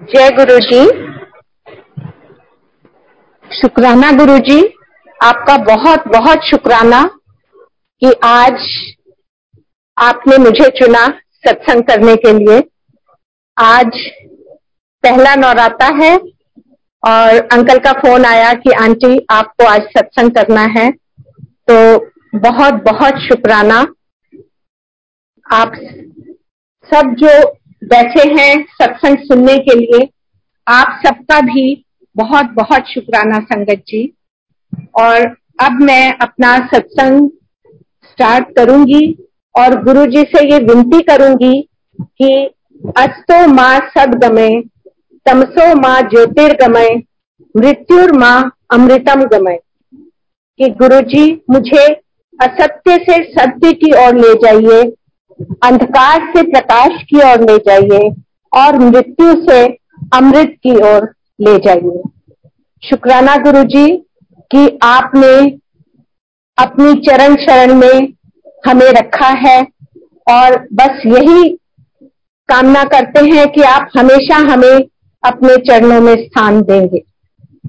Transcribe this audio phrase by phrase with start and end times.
[0.00, 0.78] जय गुरु जी
[3.50, 4.58] शुक्राना गुरु जी
[5.20, 7.02] आपका बहुत बहुत शुक्राना
[8.02, 8.66] कि आज
[9.96, 11.06] आपने मुझे चुना
[11.46, 12.58] सत्संग करने के लिए।
[13.56, 13.98] आज
[15.04, 16.14] पहला नौराता है
[17.02, 20.90] और अंकल का फ़ोन आया कि आंटी, आपको आज सत्संग करना है।
[21.70, 23.80] तो बहुत बहुत शुक्राना।
[25.46, 25.72] आप
[26.90, 27.42] सब जो
[27.84, 30.08] बैठे हैं सत्संग सुनने के लिए।
[30.66, 31.64] आप सबका भी
[32.16, 34.02] बहुत बहुत शुक्राना संगत जी।
[35.00, 35.26] और
[35.62, 37.28] अब मैं अपना सत्संग
[38.04, 39.04] स्टार्ट करूँगी
[39.54, 41.60] और गुरु जी से ये विनती करूँगी
[41.98, 42.30] कि
[42.98, 44.60] अस्तो माँ सदगमय
[45.26, 46.88] तमसो माँ ज्योतिर्गमय
[47.54, 48.40] मृत्युर माँ
[48.72, 49.58] अमृतम गमय
[50.60, 51.86] कि गुरु जी मुझे
[52.38, 54.82] असत्य से सत्य की ओर ले जाइए।
[55.40, 58.10] अंधकार से प्रकाश की ओर ले जाइए
[58.52, 59.64] और मृत्यु से
[60.14, 61.08] अमृत की ओर
[61.40, 62.02] ले जाइए।
[62.82, 63.96] शुक्राना गुरु जी
[64.50, 65.34] कि आपने
[66.58, 68.12] अपनी चरण शरण में
[68.66, 69.60] हमें रखा है
[70.26, 71.48] और बस यही
[72.48, 74.84] कामना करते हैं कि आप हमेशा हमें
[75.22, 77.02] अपने चरणों में स्थान देंगे।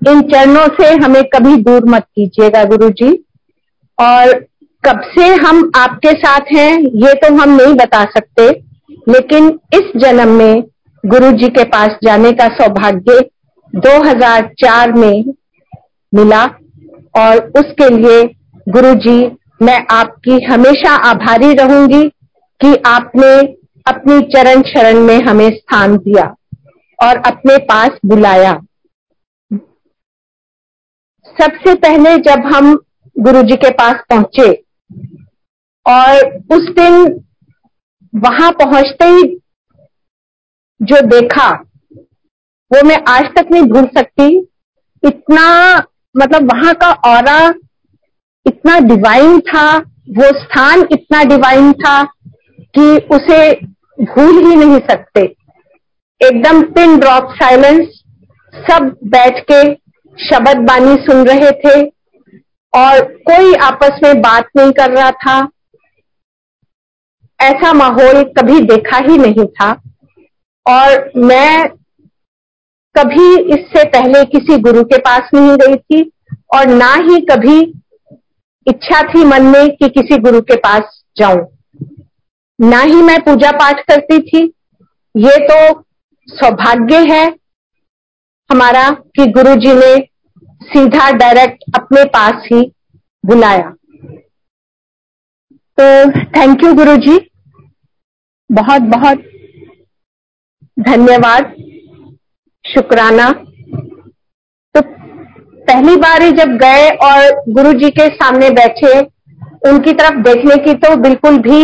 [0.10, 3.12] इन चरणों से हमें कभी दूर मत कीजिएगा गुरु जी
[4.00, 4.46] और
[4.86, 8.50] कब से हम आपके साथ हैं, ये तो हम नहीं बता सकते,
[9.10, 10.64] लेकिन इस जन्म में
[11.04, 13.20] गुरु जी के पास जाने का सौभाग्य
[13.74, 15.34] 2004 में
[16.14, 16.44] मिला
[17.16, 18.24] और उसके लिए
[18.68, 19.18] गुरु जी
[19.62, 22.04] मैं आपकी हमेशा आभारी रहूँगी
[22.62, 23.32] कि आपने
[23.86, 26.26] अपनी चरण शरण में हमें स्थान दिया
[27.00, 28.54] और अपने पास बुलाया।
[31.38, 32.76] सबसे पहले जब हम
[33.16, 34.65] गुरु जी के पास पहुँचे
[35.86, 37.24] और उस दिन
[38.14, 39.24] वहाँ पहुँचते ही
[40.82, 41.50] जो देखा,
[42.72, 44.28] वो मैं आज तक नहीं भूल सकती।
[45.04, 45.78] इतना
[46.16, 47.60] मतलब वहाँ का और
[48.46, 52.04] इतना डिवाइन था, वो स्थान इतना डिवाइन था
[52.76, 53.54] कि उसे
[54.02, 55.22] भूल ही नहीं सकते।
[56.22, 57.88] एकदम पिन ड्रॉप साइलेंस
[58.70, 59.64] सब बैठ के
[60.18, 61.95] शब्द बानी सुन रहे थे।
[62.76, 65.38] और कोई आपस में बात नहीं कर रहा था।
[67.40, 69.72] ऐसा माहौल कभी देखा ही नहीं था।
[70.66, 71.68] और मैं
[72.96, 76.12] कभी इससे पहले किसी गुरु के पास नहीं गई थी
[76.56, 77.60] और ना ही कभी
[78.68, 81.46] इच्छा थी मन में कि किसी गुरु के पास जाऊँ।
[82.60, 84.44] ना ही मैं पूजा पाठ करती थी।
[85.16, 85.84] ये तो
[86.28, 87.26] सौभाग्य है
[88.50, 89.96] हमारा कि गुरु जी ने
[90.66, 92.62] सीधा डायरेक्ट अपने पास ही
[93.24, 93.70] बुलाया।
[95.78, 95.86] तो
[96.32, 97.18] थैंक यू गुरु जी
[98.50, 99.24] बहुत बहुत
[100.78, 101.54] धन्यवाद।
[102.66, 103.30] शुक्राना।
[104.76, 109.00] तो पहली बार ही जब गए और गुरु जी के सामने बैठे
[109.70, 111.62] उनकी तरफ़ देखने की तो बिल्कुल भी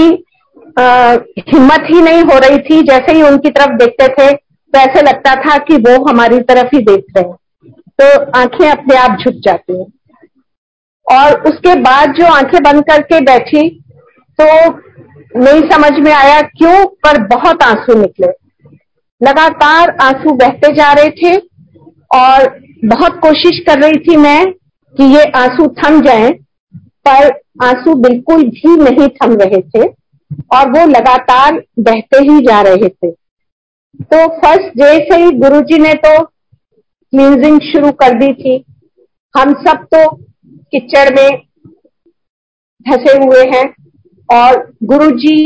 [0.76, 0.84] आ,
[1.50, 5.36] हिम्मत ही नहीं हो रही थी। जैसे ही उनकी तरफ़ देखते थे तो ऐसे लगता
[5.44, 7.36] था कि वो हमारी तरफ़ ही देख रहे हैं।
[8.00, 8.08] तो
[8.40, 9.86] आँखें अपने आप झुक जाती हैं।
[11.08, 13.70] और उसके बाद जो आँखें बंद करके बैठी
[14.40, 14.46] तो
[15.36, 18.28] नहीं समझ में आया क्यों, पर बहुत आँसू निकले।
[19.22, 21.36] लगातार आँसू बहते जा रहे थे,
[22.12, 24.52] और बहुत कोशिश कर रही थी मैं
[24.96, 26.32] कि ये आँसू थम जाएँ,
[27.08, 27.30] पर
[27.64, 29.88] आँसू बिल्कुल भी नहीं थम रहे थे,
[30.54, 35.94] और वो लगातार बहते ही जा रहे थे। तो फ़र्स्ट डे से ही गुरुजी ने
[35.96, 36.18] तो
[37.14, 38.54] क्लींजिंग शुरू कर दी थी।
[39.36, 40.06] हम सब तो
[40.74, 41.42] किचड़ में
[42.86, 43.66] धसे हुए हैं
[44.30, 45.42] और गुरुजी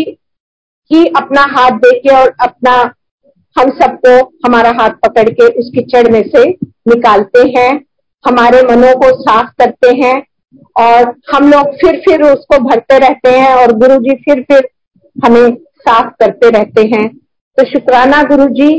[0.92, 2.76] ही अपना हाथ देके और अपना
[3.56, 4.16] हम सबको
[4.46, 6.44] हमारा हाथ पकड़ के उस किचड़ में से
[6.90, 7.74] निकालते हैं,
[8.24, 10.16] हमारे मनों को साफ़ करते हैं
[10.78, 14.68] और हम लोग फिर फिर उसको भरते रहते हैं और गुरु जी फिर फिर
[15.16, 18.70] हमें साफ़ करते रहते हैं। तो शुक्राना गुरु जी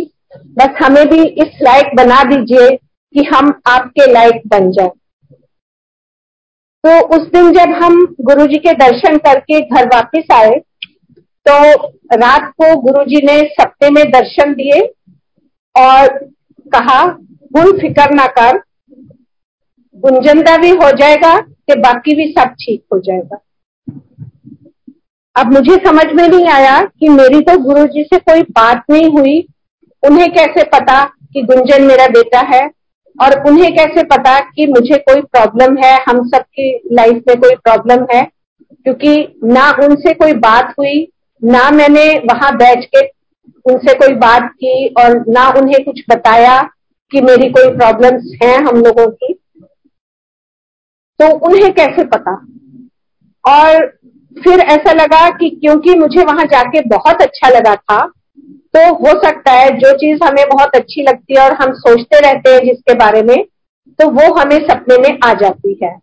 [0.59, 4.91] बस हमें भी इस लायक बना दीजिए कि हम आपके लायक बन जाए।
[6.85, 10.55] तो उस दिन जब हम गुरु जी के दर्शन करके घर वापस आए
[11.47, 11.55] तो
[12.17, 14.81] रात को गुरु जी ने सप्ते में दर्शन दिए
[15.75, 16.09] और
[16.67, 17.03] कहा
[17.53, 18.59] गुण फ़िक्र ना कर
[19.97, 23.39] गुंजंदा भी हो जाएगा कि बाकी भी सब ठीक हो जाएगा।
[25.37, 29.09] अब मुझे समझ में नहीं आया कि मेरी तो गुरु जी से कोई बात नहीं
[29.11, 29.41] हुई
[30.03, 32.71] उन्हें कैसे पता कि गुंजन मेरा बेटा है?
[33.23, 36.05] और उन्हें कैसे पता कि मुझे कोई प्रॉब्लम है?
[36.09, 38.31] हम सबकी लाइफ में कोई प्रॉब्लम है?
[38.85, 41.13] क्योंकि ना उनसे कोई बात हुई,
[41.45, 43.07] ना मैंने वहाँ बैठ के
[43.73, 46.71] उनसे कोई बात की और ना उन्हें कुछ बताया
[47.11, 49.35] कि मेरी कोई प्रॉब्लम्स हैं हम लोगों की।
[51.21, 52.47] तो उन्हें कैसे पता?
[53.45, 53.87] और
[54.45, 58.13] फिर ऐसा लगा कि क्योंकि मुझे वहाँ जाके बहुत अच्छा लगा था
[58.75, 62.51] तो हो सकता है जो चीज़ हमें बहुत अच्छी लगती है और हम सोचते रहते
[62.51, 63.37] हैं जिसके बारे में
[63.99, 65.95] तो वो हमें सपने में आ जाती है।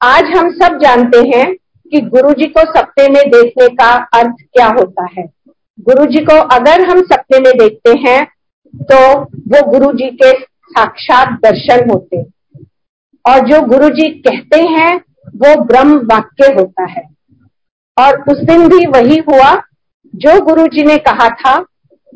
[0.00, 1.46] आज हम सब जानते हैं
[1.92, 5.24] कि गुरु जी को सपने में देखने का अर्थ क्या होता है।
[5.78, 8.24] गुरु जी को अगर हम सपने में देखते हैं
[8.74, 10.30] तो वो गुरु जी के
[10.70, 12.22] साक्षात दर्शन होते
[13.24, 14.96] और जो गुरु जी कहते हैं,
[15.36, 17.02] वो ब्रह्म वाक्य होता है।
[17.96, 19.54] और उस दिन भी वही हुआ
[20.14, 21.54] जो गुरु जी ने कहा था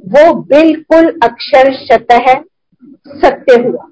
[0.06, 2.26] वो बिल्कुल अक्षर शतः
[3.08, 3.88] सत्य हुआ।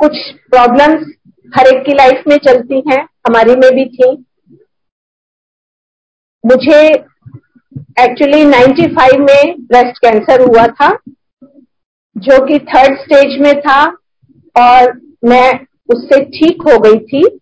[0.00, 0.16] कुछ
[0.50, 1.14] प्रॉब्लम्स
[1.56, 4.24] हर एक की लाइफ में चलती हैं, हमारी में भी थी।
[6.46, 6.88] मुझे
[8.00, 10.98] एक्चुअली 95 में ब्रेस्ट कैंसर हुआ था,
[12.16, 13.84] जो कि थर्ड स्टेज में था
[14.56, 17.38] और मैं उससे ठीक हो गई थी।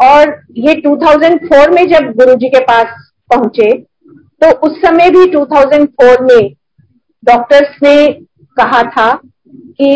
[0.00, 3.87] और ये 2004 में जब गुरुजी के पास पहुँचे
[4.42, 6.48] तो उस समय भी 2004 में
[7.22, 8.06] डॉक्टर्स ने
[8.56, 9.12] कहा था
[9.46, 9.90] कि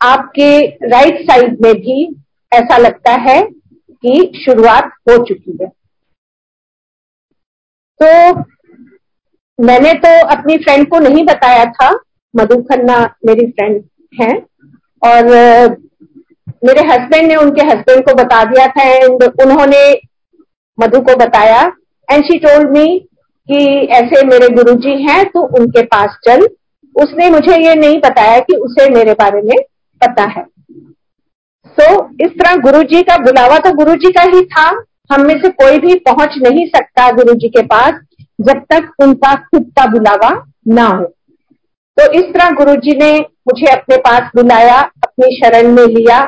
[0.00, 0.50] आपके
[0.88, 2.04] राइट साइड में भी
[2.52, 5.68] ऐसा लगता है कि शुरुआत हो चुकी है।
[8.00, 8.42] तो
[9.58, 11.90] मैंने तो अपनी फ्रेंड को नहीं बताया था,
[12.34, 13.82] मधु खन्ना मेरी फ्रेंड
[14.12, 14.32] है,
[15.02, 15.24] और
[16.64, 19.82] मेरे हस्बैंड ने उनके हस्बैंड को बता दिया था एंड उन्होंने
[20.78, 21.66] मधु को बताया
[22.08, 22.98] एंड शी टोल्ड मी
[23.48, 26.46] कि ऐसे मेरे गुरुजी हैं तो उनके पास चल।
[26.96, 29.56] उसने मुझे ये नहीं बताया कि उसे मेरे बारे में
[30.02, 34.68] पता है। सो so, इस तरह गुरुजी का बुलावा तो गुरुजी का ही था।
[35.12, 38.00] हम में से कोई भी पहुँच नहीं सकता गुरुजी के पास
[38.40, 40.30] जब तक उनका खुद का बुलावा
[40.68, 41.04] ना हो।
[41.96, 46.20] तो इस तरह गुरुजी ने मुझे अपने पास बुलाया अपनी शरण में लिया।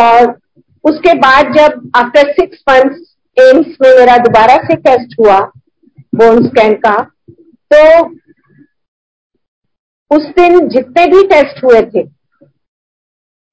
[0.00, 0.38] और
[0.84, 5.38] उसके बाद जब आफ्टर सिक्स मंथ्स एम्स में मेरा दोबारा से टेस्ट हुआ,
[6.12, 6.96] बोन स्कैन का
[7.70, 8.04] तो
[10.10, 12.02] उस दिन जितने भी टेस्ट हुए थे,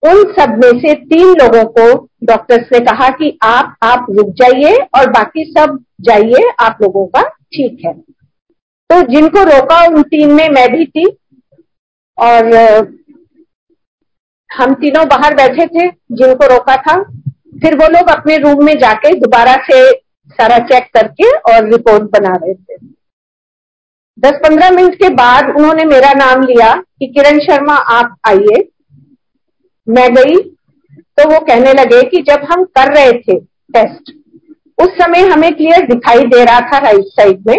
[0.03, 1.85] उन सब में से तीन लोगों को
[2.25, 7.21] डॉक्टर्स ने कहा कि आप आप रुक जाइए और बाकी सब जाइए, आप लोगों का
[7.21, 11.05] ठीक है। तो जिनको रोका उन तीन में मैं भी थी
[12.17, 12.53] और,
[14.49, 16.95] हम तीनों बाहर बैठे थे, जिनको रोका था
[17.61, 19.81] फिर वो लोग अपने रूम में जाके दोबारा से
[20.29, 22.77] सारा चेक करके और रिपोर्ट बना रहे थे।
[24.17, 28.67] दस पंद्रह मिनट के बाद उन्होंने मेरा नाम लिया कि किरण शर्मा, आप आइए।
[29.87, 30.35] मैं गई।
[31.17, 33.39] तो वो कहने लगे कि जब हम कर रहे थे
[33.73, 34.11] टेस्ट
[34.77, 37.57] उस समय हमें क्लियर दिखाई दे रहा था राइट साइड में।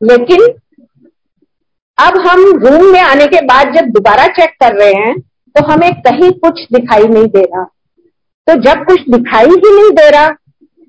[0.00, 0.46] लेकिन
[1.98, 5.18] अब हम रूम में आने के बाद जब दोबारा चेक कर रहे हैं
[5.56, 7.64] तो हमें कहीं कुछ दिखाई नहीं दे रहा।
[8.46, 10.28] तो जब कुछ दिखाई ही नहीं दे रहा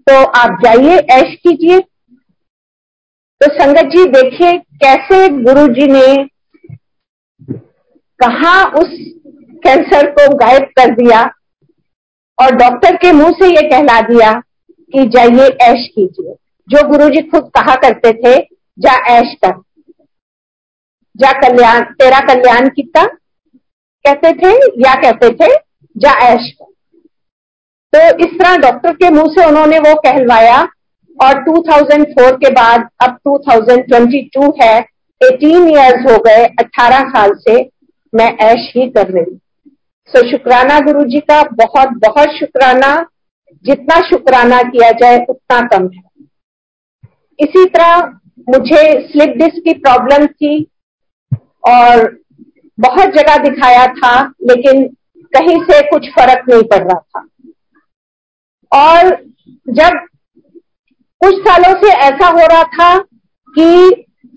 [0.07, 1.79] तो आप जाइए, ऐश कीजिए।
[3.41, 6.29] तो संगत जी, देखिए कैसे गुरु जी ने
[8.19, 8.89] कहा उस
[9.63, 11.21] कैंसर को गायब कर दिया
[12.37, 14.31] और डॉक्टर के मुँह से ये कहला दिया
[14.93, 16.35] कि जाइए, ऐश कीजिए।
[16.69, 18.39] जो गुरु जी खुद कहा करते थे,
[18.79, 19.61] जा ऐश कर।
[21.15, 23.05] जा कल्याण, तेरा कल्याण कितना?
[24.05, 25.55] कहते थे, या कहते थे,
[25.97, 26.72] जा ऐश कर।
[27.95, 30.61] तो इस तरह डॉक्टर के मुँह से उन्होंने वो कहलवाया
[31.23, 34.85] और 2004 के बाद अब 2022 है
[35.21, 37.69] 18 इयर्स हो गए 18 साल से
[38.15, 39.39] मैं ऐश ही कर रही
[40.07, 43.05] सो so, शुक्राना गुरु जी का बहुत बहुत शुक्राना।
[43.65, 46.25] जितना शुक्राना किया जाए उतना कम है।
[47.39, 47.97] इसी तरह
[48.49, 50.71] मुझे स्लिप डिस्क की प्रॉब्लम थी
[51.69, 52.21] और
[52.79, 54.87] बहुत जगह दिखाया था लेकिन
[55.35, 57.27] कहीं से कुछ फ़र्क नहीं पड़ रहा था।
[58.73, 59.09] और
[59.69, 59.99] जब
[61.21, 62.97] कुछ सालों से ऐसा हो रहा था
[63.55, 63.65] कि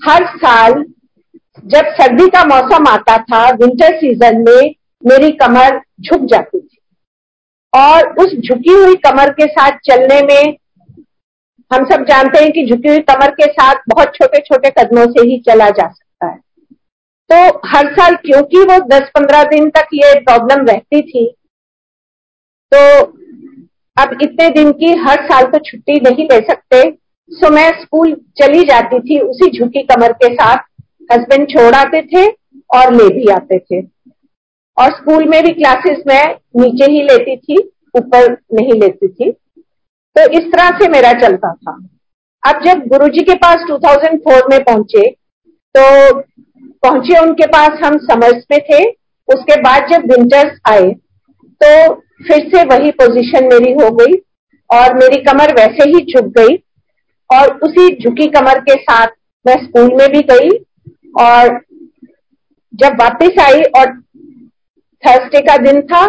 [0.00, 0.72] हर साल
[1.64, 6.78] जब सर्दी का मौसम आता था विंटर सीज़न में मेरी कमर झुक जाती थी।
[7.72, 10.56] और उस झुकी हुई कमर के साथ चलने में
[11.70, 15.26] हम सब जानते हैं कि झुकी हुई कमर के साथ बहुत छोटे छोटे कदमों से
[15.28, 16.36] ही चला जा सकता है।
[17.30, 21.26] तो हर साल क्योंकि वो 10-15 दिन तक ये प्रॉब्लम रहती थी
[22.72, 22.80] तो
[23.96, 26.82] अब इतने दिन की हर साल तो छुट्टी नहीं ले सकते
[27.30, 30.64] सो मैं स्कूल चली जाती थी उसी झुकी कमर के साथ।
[31.10, 32.26] हस्बैंड छोड़ आते थे
[32.70, 33.80] और ले भी आते थे।
[34.76, 36.24] और स्कूल में भी क्लासेस मैं
[36.56, 37.56] नीचे ही लेती थी,
[37.94, 41.72] ऊपर नहीं लेती थी। तो इस तरह से मेरा चलता था।
[42.42, 45.10] अब जब गुरुजी के पास 2004 में पहुँचे
[45.74, 46.20] तो
[46.82, 48.84] पहुँचे उनके पास हम समर्स में थे।
[49.28, 50.90] उसके बाद जब विंटर्स आए
[51.60, 54.14] तो फिर से वही पोजीशन मेरी हो गई
[54.70, 56.56] और मेरी कमर वैसे ही झुक गई
[57.30, 59.08] और उसी झुकी कमर के साथ
[59.44, 60.48] मैं स्कूल में भी गई
[61.20, 61.58] और
[62.74, 63.92] जब वापस आई और
[65.02, 66.06] थर्सडे का दिन था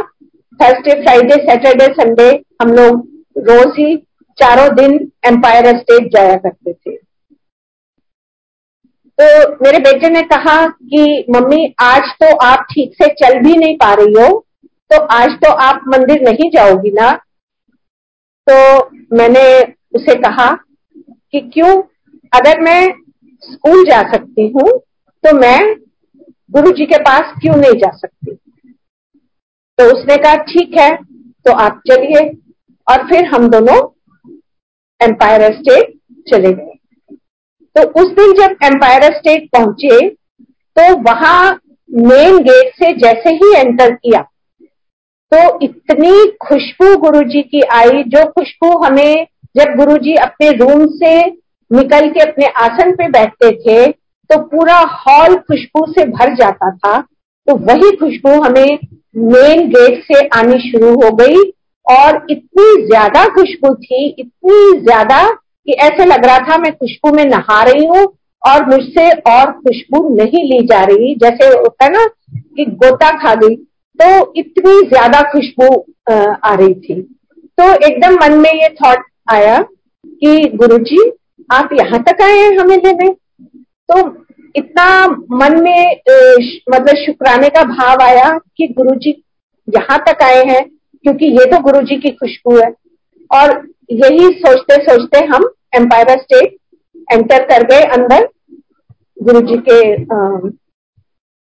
[0.60, 2.30] थर्सडे फ्राइडे सैटरडे संडे
[2.62, 3.08] हम लोग
[3.50, 3.96] रोज ही
[4.38, 4.94] चारों दिन
[5.28, 6.96] एम्पायर स्टेट जाया करते थे।
[9.20, 13.76] तो मेरे बेटे ने कहा कि मम्मी, आज तो आप ठीक से चल भी नहीं
[13.78, 14.46] पा रही हो।
[14.92, 17.12] तो आज तो आप मंदिर नहीं जाओगी ना?
[18.48, 19.44] तो मैंने
[19.96, 20.52] उसे कहा
[21.32, 21.76] कि क्यों?
[22.32, 22.82] अगर मैं
[23.44, 24.70] स्कूल जा सकती हूँ
[25.24, 25.60] तो मैं
[26.50, 28.34] गुरु जी के पास क्यों नहीं जा सकती?
[29.78, 30.96] तो उसने कहा, ठीक है
[31.46, 32.30] तो आप चलिए।
[32.88, 33.78] और फिर हम दोनों
[35.02, 35.94] एम्पायर स्टेट
[36.28, 36.76] चले गए।
[37.76, 40.08] तो उस दिन जब एम्पायर स्टेट पहुँचे
[40.78, 41.52] तो वहाँ
[41.90, 44.22] मेन गेट से जैसे ही एंटर किया
[45.32, 51.16] तो इतनी खुशबू गुरुजी की आई, जो खुशबू हमें जब गुरुजी अपने रूम से
[51.72, 53.86] निकल के अपने आसन पे बैठते थे
[54.30, 56.98] तो पूरा हॉल खुशबू से भर जाता था।
[57.48, 58.80] तो वही खुशबू हमें
[59.18, 61.44] मेन गेट से आनी शुरू हो गई
[61.86, 67.24] और इतनी ज़्यादा खुशबू थी, इतनी ज़्यादा कि ऐसे लग रहा था मैं खुशबू में
[67.26, 68.06] नहा रही हूँ
[68.44, 73.34] और मुझसे और खुशबू नहीं ली जा रही, जैसे होता है ना कि गोता खा
[73.38, 73.56] गई।
[74.00, 75.68] तो इतनी ज़्यादा खुशबू
[76.10, 77.02] आ रही थी।
[77.58, 81.10] तो एकदम मन में ये थॉट आया कि गुरुजी,
[81.50, 83.10] आप यहाँ तक आए हैं हमें लेने?
[83.10, 84.26] तो
[84.56, 84.86] इतना
[85.34, 85.92] मन में
[86.70, 89.12] मतलब शुक्राने का भाव आया कि गुरुजी
[89.68, 90.64] यहाँ तक आए हैं,
[91.06, 92.72] क्योंकि ये तो गुरुजी की खुशबू है।
[93.32, 93.52] और
[93.94, 96.58] यही सोचते सोचते हम एम्पायर स्टेट
[97.08, 98.28] एंटर कर गए अंदर
[99.18, 99.80] गुरुजी के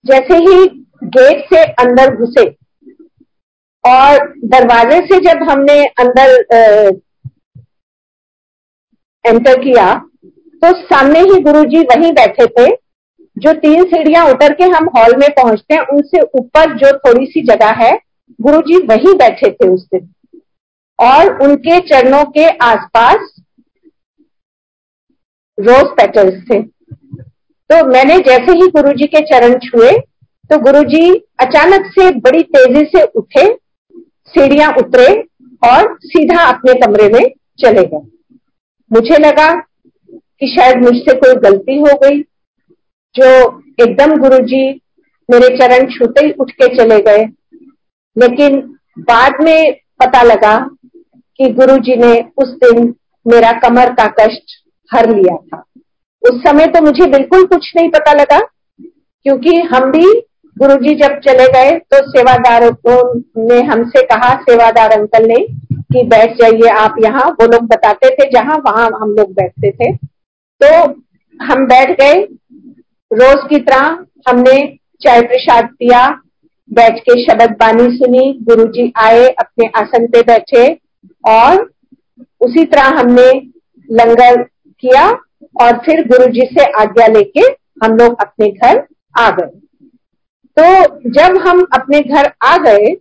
[0.04, 0.66] जैसे ही
[1.09, 2.45] गेट से अंदर घुसे।
[3.85, 6.35] और दरवाजे से जब हमने अंदर
[9.25, 9.93] एंटर किया
[10.62, 12.67] तो सामने ही गुरुजी वहीं बैठे थे,
[13.37, 17.43] जो तीन सीढ़ियाँ उतर के हम हॉल में पहुँचते हैं, उनसे ऊपर जो थोड़ी सी
[17.47, 17.91] जगह है,
[18.38, 20.09] गुरुजी वहीं बैठे थे उस दिन।
[20.99, 23.35] और उनके चरणों के आसपास
[25.59, 29.91] रोज पेटल्स थे। तो मैंने जैसे ही गुरुजी के चरण छुए
[30.50, 31.09] तो गुरुजी
[31.40, 33.47] अचानक से बड़ी तेज़ी से उठे,
[34.35, 35.07] सीढ़ियाँ उतरे
[35.62, 37.26] और सीधा अपने कमरे में
[37.59, 38.07] चले गए।
[38.90, 42.21] मुझे लगा कि शायद मुझसे कोई गलती हो गई,
[43.14, 43.26] जो
[43.83, 44.69] एकदम गुरुजी
[45.28, 47.25] मेरे चरण छूते ही उठ के चले गए।
[48.17, 48.57] लेकिन
[49.00, 50.57] बाद में पता लगा
[51.40, 52.95] कि गुरुजी ने उस दिन
[53.26, 54.57] मेरा कमर का कष्ट
[54.90, 55.62] हर लिया था।
[56.23, 58.38] उस समय तो मुझे बिल्कुल कुछ नहीं पता लगा,
[59.26, 60.07] क्योंकि हम भी
[60.59, 62.65] गुरुजी जब चले गए तो सेवादार
[63.38, 65.37] ने हमसे कहा, सेवादार अंकल ने,
[65.93, 69.93] कि बैठ जाइए आप यहाँ। वो लोग बताते थे, जहाँ वहाँ हम लोग बैठते थे।
[70.61, 70.71] तो
[71.41, 72.15] हम बैठ गए।
[73.11, 73.87] रोज की तरह
[74.29, 74.57] हमने
[75.00, 76.09] चाय प्रसाद पिया,
[76.71, 80.67] बैठ के शब्द बानी सुनी, गुरुजी आए, अपने आसन पे बैठे,
[81.29, 81.71] और
[82.41, 83.31] उसी तरह हमने
[83.88, 84.43] लंगर
[84.83, 85.09] किया,
[85.62, 87.47] और फिर गुरुजी से आज्ञा लेके
[87.85, 88.83] हम लोग अपने घर
[89.21, 89.50] आ गए।
[90.59, 92.95] तो जब हम अपने घर आ गए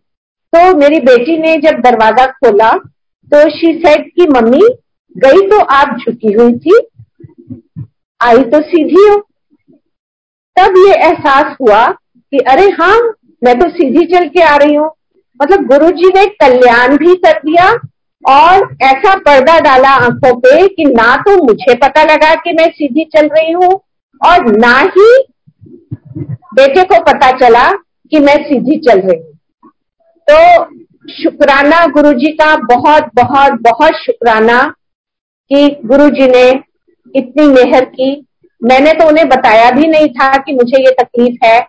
[0.54, 2.72] तो मेरी बेटी ने जब दरवाज़ा खोला
[3.28, 4.68] तो शी सेड कि, मम्मी,
[5.16, 6.78] गई तो आप झुकी हुई थी,
[8.22, 9.18] आई तो सीधी हो।
[10.58, 12.96] तब ये एहसास हुआ कि, अरे हाँ
[13.42, 14.90] मैं तो सीधी चल के आ रही हूँ।
[15.40, 17.70] मतलब गुरु जी ने कल्याण भी कर दिया
[18.26, 23.04] और ऐसा पर्दा डाला आँखों पे कि ना तो मुझे पता लगा कि मैं सीधी
[23.16, 23.72] चल रही हूँ
[24.22, 25.10] और ना ही
[26.54, 27.70] बेटे को पता चला
[28.12, 29.70] कि मैं सीधी चल रही हूँ।
[30.28, 30.64] तो
[31.14, 34.62] शुक्राना गुरु जी का बहुत बहुत बहुत शुक्राना
[35.52, 36.50] कि गुरु जी ने
[37.16, 38.28] इतनी मेहर की।
[38.62, 41.60] मैंने तो उन्हें बताया भी नहीं था कि मुझे ये तकलीफ़ है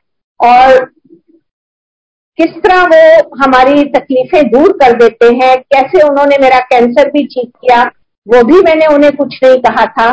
[0.41, 0.85] और
[2.39, 7.49] किस तरह वो हमारी तकलीफें दूर कर देते हैं, कैसे उन्होंने मेरा कैंसर भी ठीक
[7.49, 7.83] किया,
[8.27, 10.11] वो भी मैंने उन्हें कुछ नहीं कहा था।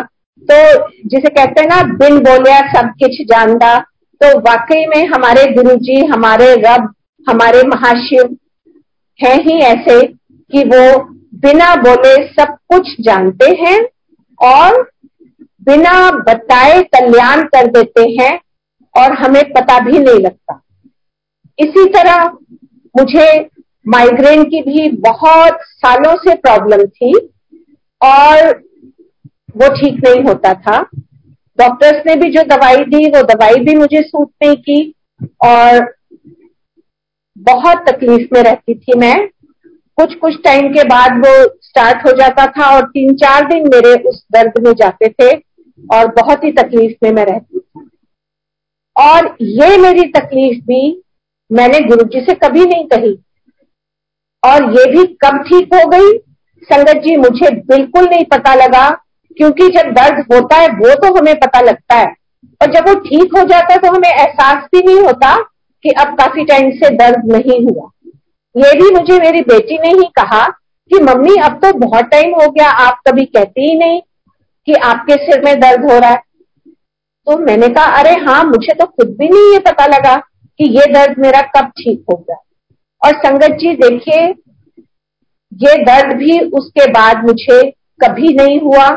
[0.50, 3.86] तो जिसे कहते हैं ना, बिन बोलिया सब कुछ जानदा।
[4.22, 6.94] तो वाकई में हमारे गुरु जी हमारे रब,
[7.30, 8.38] हमारे महाशिव
[9.20, 10.02] हैं ही ऐसे
[10.52, 11.04] कि वो
[11.40, 13.80] बिना बोले सब कुछ जानते हैं
[14.40, 14.82] और
[15.64, 18.40] बिना बताए कल्याण कर देते हैं
[18.96, 20.62] और हमें पता भी नहीं लगता।
[21.60, 22.26] इसी तरह
[22.96, 23.28] मुझे
[23.88, 27.14] माइग्रेन की भी बहुत सालों से प्रॉब्लम थी
[28.02, 28.54] और
[29.58, 30.80] वो ठीक नहीं होता था।
[31.60, 34.94] डॉक्टर्स ने भी जो दवाई दी, वो दवाई भी मुझे सूट नहीं की
[35.46, 35.94] और
[37.38, 39.28] बहुत तकलीफ़ में रहती थी मैं।
[39.98, 43.94] कुछ कुछ टाइम के बाद वो स्टार्ट हो जाता था और तीन चार दिन मेरे
[44.10, 45.32] उस दर्द में जाते थे
[45.96, 47.90] और बहुत ही तकलीफ़ में मैं रहती थी।
[48.96, 51.02] और ये मेरी तकलीफ़ भी
[51.52, 53.14] मैंने गुरु जी से कभी नहीं कही।
[54.44, 56.18] और ये भी कब ठीक हो गई।
[56.64, 59.05] संगत जी, मुझे बिल्कुल नहीं पता लगा
[59.38, 62.14] क्योंकि जब दर्द होता है, वो तो हमें पता लगता है।
[62.62, 65.36] और जब वो ठीक हो जाता है तो हमें एहसास भी नहीं होता
[65.86, 67.90] कि अब काफ़ी टाइम से दर्द नहीं हुआ।
[68.56, 72.50] ये भी मुझे मेरी बेटी ने ही कहा कि, मम्मी, अब तो बहुत टाइम हो
[72.52, 74.02] गया, आप कभी कहती ही नहीं
[74.68, 76.22] कि आपके सिर में दर्द हो रहा है।
[77.28, 80.16] तो मैंने कहा, अरे हाँ मुझे तो खुद भी नहीं ये पता लगा
[80.60, 82.38] कि ये दर्द मेरा कब ठीक हो गया।
[83.02, 84.22] और संगत जी, देखिए,
[85.54, 87.70] ये दर्द भी उसके बाद मुझे
[88.04, 88.88] कभी नहीं हुआ।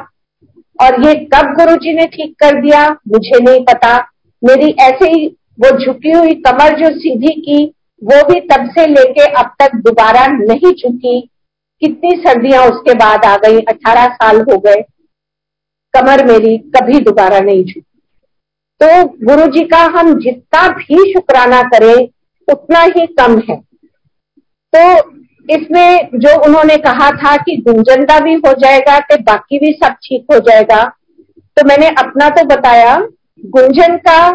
[0.81, 3.99] और ये कब गुरु जी ने ठीक कर दिया, मुझे नहीं पता।
[4.45, 5.27] मेरी ऐसे ही,
[5.61, 10.27] वो झुकी हुई कमर जो सीधी की, वो भी तब से लेके अब तक दोबारा
[10.27, 11.21] नहीं झुकी।
[11.83, 14.85] कितनी सर्दियाँ उसके बाद आ गई, अठारह साल हो गए।
[15.95, 17.85] कमर मेरी कभी दोबारा नहीं झुकी।
[18.81, 22.09] तो गुरु जी का हम जितना भी शुक्राना करें,
[22.49, 23.57] उतना ही कम है।
[24.75, 25.18] तो
[25.49, 30.27] इसमें जो उन्होंने कहा था कि गुंजनदा भी हो जाएगा तो बाकी भी सब ठीक
[30.33, 30.83] हो जाएगा।
[31.57, 32.97] तो मैंने अपना तो बताया,
[33.47, 34.27] गुंजन का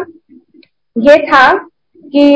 [0.96, 2.26] ये था कि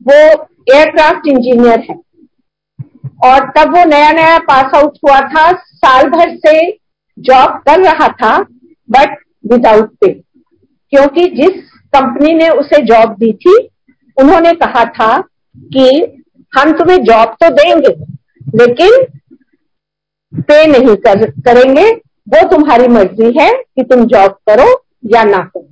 [0.00, 0.14] वो
[0.68, 1.96] एयरक्राफ्ट इंजीनियर है।
[3.24, 6.70] और तब वो नया नया पास आउट हुआ था, साल भर से
[7.18, 8.38] जॉब कर रहा था
[8.88, 10.12] बट विदाउट पे
[10.92, 13.56] क्योंकि जिस कंपनी ने उसे जॉब दी थी,
[14.16, 15.16] उन्होंने कहा था
[15.74, 16.22] कि
[16.52, 17.88] हम तुम्हें जॉब तो देंगे
[18.56, 19.02] लेकिन
[20.32, 21.90] पे नहीं कर, करेंगे।
[22.26, 24.66] वो तुम्हारी मर्ज़ी है कि तुम जॉब करो
[25.14, 25.68] या ना करो।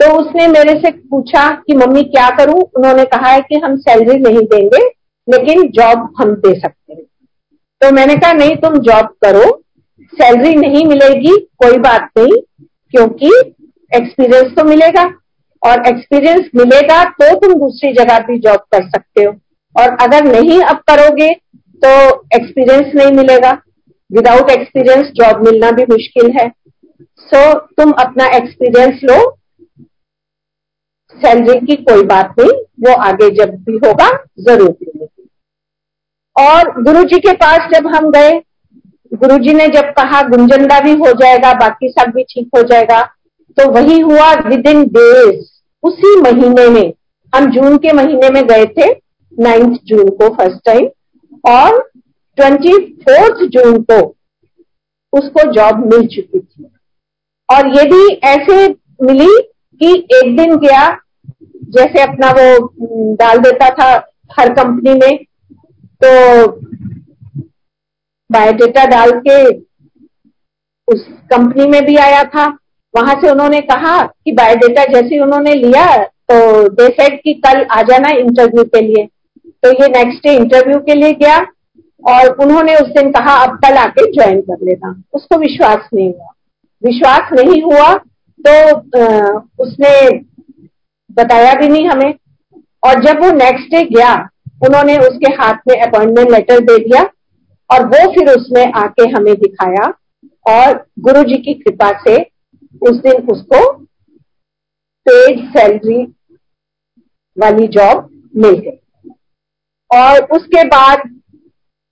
[0.00, 2.60] तो उसने मेरे से पूछा कि मम्मी क्या करूँ?
[2.76, 4.84] उन्होंने कहा है कि हम सैलरी नहीं देंगे
[5.28, 7.02] लेकिन जॉब हम दे सकते हैं।
[7.80, 9.44] तो मैंने कहा नहीं तुम जॉब करो।
[10.12, 12.40] सैलरी नहीं मिलेगी कोई बात नहीं
[12.94, 13.30] क्योंकि
[13.92, 15.04] एक्सपीरियंस तो मिलेगा।
[15.62, 19.32] और एक्सपीरियंस मिलेगा तो तुम दूसरी जगह भी जॉब कर सकते हो।
[19.76, 21.28] और अगर नहीं अब करोगे
[21.82, 21.92] तो
[22.36, 23.52] एक्सपीरियंस नहीं मिलेगा।
[24.10, 29.18] विदाउट एक्सपीरियंस जॉब मिलना भी मुश्किल है। सो so, तुम अपना एक्सपीरियंस लो।
[31.18, 32.52] सैलरी की कोई बात नहीं
[32.84, 34.08] वो आगे जब भी होगा
[34.40, 35.28] ज़रूर मिलेगी।
[36.36, 38.40] और गुरुजी के पास जब हम गए
[39.12, 43.02] गुरुजी ने जब कहा गुंजंदा भी हो जाएगा बाकी सब भी ठीक हो जाएगा
[43.58, 45.42] तो वही हुआ विद इन डेज़
[45.82, 46.92] उसी महीने में,
[47.32, 48.90] हम जून के महीने में गए थे
[49.32, 50.88] नाइन्थ जून को फ़र्स्ट टाइम
[51.50, 51.80] और
[52.38, 54.00] ट्वेंटी फोर्थ जून को
[55.12, 56.64] उसको जॉब मिल चुकी थी।
[57.48, 58.66] और ये भी ऐसे
[59.02, 59.36] मिली
[59.80, 60.88] कि एक दिन गया,
[61.70, 63.90] जैसे अपना वो डाल देता था
[64.38, 65.16] हर कंपनी में
[66.00, 66.46] तो
[68.30, 69.36] बायोडेटा डाल के
[70.88, 72.46] उस कंपनी में भी आया था।
[72.94, 75.86] वहाँ से उन्होंने कहा कि बायोडेटा जैसे उन्होंने लिया
[76.30, 79.04] तो दे सेड कि कल आ जाना इंटरव्यू के लिए।
[79.62, 81.38] तो ये नेक्स्ट डे इंटरव्यू के लिए गया
[82.04, 86.32] और उन्होंने उस दिन कहा, अब कल आके ज्वाइन कर लेना। उसको विश्वास नहीं हुआ।
[86.82, 87.92] विश्वास नहीं हुआ
[88.40, 88.76] तो
[89.64, 89.92] उसने
[91.10, 92.14] बताया भी नहीं हमें।
[92.82, 94.14] और जब वो नेक्स्ट डे गया,
[94.66, 97.02] उन्होंने उसके हाथ में अपॉइंटमेंट लेटर दे दिया
[97.70, 99.92] और वो फिर उसने आके हमें दिखाया
[100.48, 102.16] और गुरु जी की कृपा से
[102.82, 103.60] उस दिन उसको
[105.06, 106.02] पेड सैलरी
[107.36, 108.78] वाली जॉब मिल गई।
[109.90, 111.02] और उसके बाद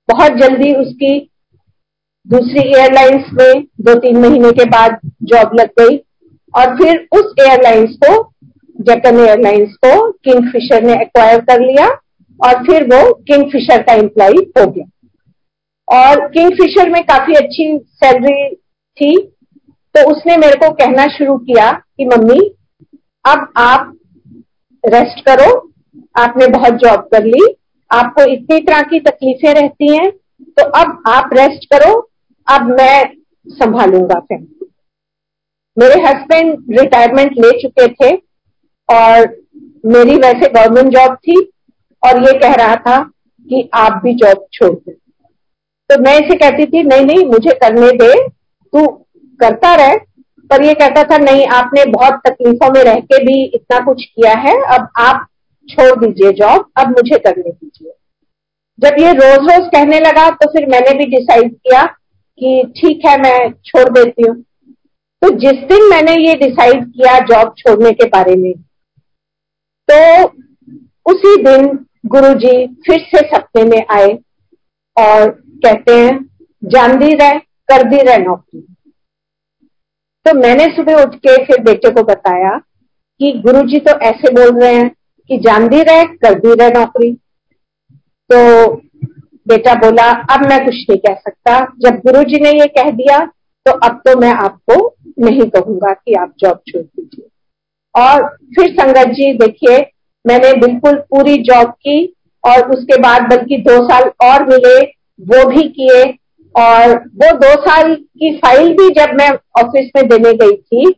[0.08, 1.18] बहुत जल्दी उसकी
[2.26, 5.96] दूसरी एयरलाइंस में दो तीन महीने के बाद जॉब लग गई
[6.54, 8.22] और फिर उस एयरलाइंस को
[8.76, 11.88] जैकन एयरलाइंस को किंग फिशर ने एक्वायर कर लिया
[12.40, 14.86] और फिर वो किंग फिशर का एम्प्लॉय हो गया।
[15.88, 18.54] और किंग फिशर में काफ़ी अच्छी सैलरी
[18.96, 19.16] थी।
[19.96, 22.54] तो उसने मेरे को कहना शुरू किया कि, मम्मी,
[23.28, 23.96] अब आप
[24.86, 25.72] रेस्ट करो।
[26.18, 27.56] आपने बहुत जॉब कर ली।
[27.90, 30.10] आपको इतनी तरह की तकलीफें रहती हैं।
[30.42, 32.10] तो अब आप रेस्ट करो।
[32.48, 33.14] अब मैं
[33.48, 34.56] संभालूँगा फैमिली
[35.78, 38.16] मेरे हस्बैंड रिटायरमेंट ले चुके थे
[38.92, 39.36] और
[39.86, 41.52] मेरी वैसे गवर्नमेंट जॉब थी
[42.06, 43.02] और ये कह रहा था
[43.48, 44.92] कि आप भी जॉब छोड़ दे।
[45.90, 48.28] तो मैं इसे कहती थी, नहीं नहीं, मुझे करने दे।
[48.72, 49.06] तू
[49.40, 49.96] करता रहे,
[50.50, 54.32] पर ये कहता था, नहीं, आपने बहुत तकलीफों में रह के भी इतना कुछ किया
[54.40, 55.26] है, अब आप
[55.68, 57.92] छोड़ दीजिए जॉब अब मुझे करने दीजिए।
[58.78, 63.16] जब ये रोज रोज कहने लगा तो फिर मैंने भी डिसाइड किया कि ठीक है,
[63.18, 64.34] मैं छोड़ देती हूँ।
[65.22, 68.52] तो जिस दिन मैंने ये डिसाइड किया जॉब छोड़ने के बारे में
[69.88, 70.24] तो
[71.06, 71.66] उसी दिन
[72.06, 74.12] गुरुजी फिर से सपने में आए
[74.96, 75.30] और
[75.64, 76.18] कहते हैं
[76.62, 78.66] जान दी रहे कर दी रहे नौकरी।
[80.26, 82.56] तो मैंने सुबह उठ के फिर बेटे को बताया
[83.20, 84.88] कि गुरुजी तो ऐसे बोल रहे हैं
[85.30, 87.12] कि जान दी रहे, कर दी रहे नौकरी।
[88.30, 88.74] तो
[89.46, 93.18] बेटा बोला, अब मैं कुछ नहीं कह सकता। जब गुरुजी ने ये कह दिया
[93.66, 94.74] तो अब तो मैं आपको
[95.18, 97.26] नहीं कहूँगा कि आप जॉब छोड़ दीजिए।
[97.94, 99.78] और फिर संगत जी, देखिए,
[100.24, 101.98] मैंने बिल्कुल पूरी जॉब की
[102.44, 104.80] और उसके बाद बल्कि दो साल और मिले,
[105.20, 106.02] वो भी किए।
[106.54, 110.90] और वो दो साल की फ़ाइल भी जब मैं ऑफ़िस में देने गई थी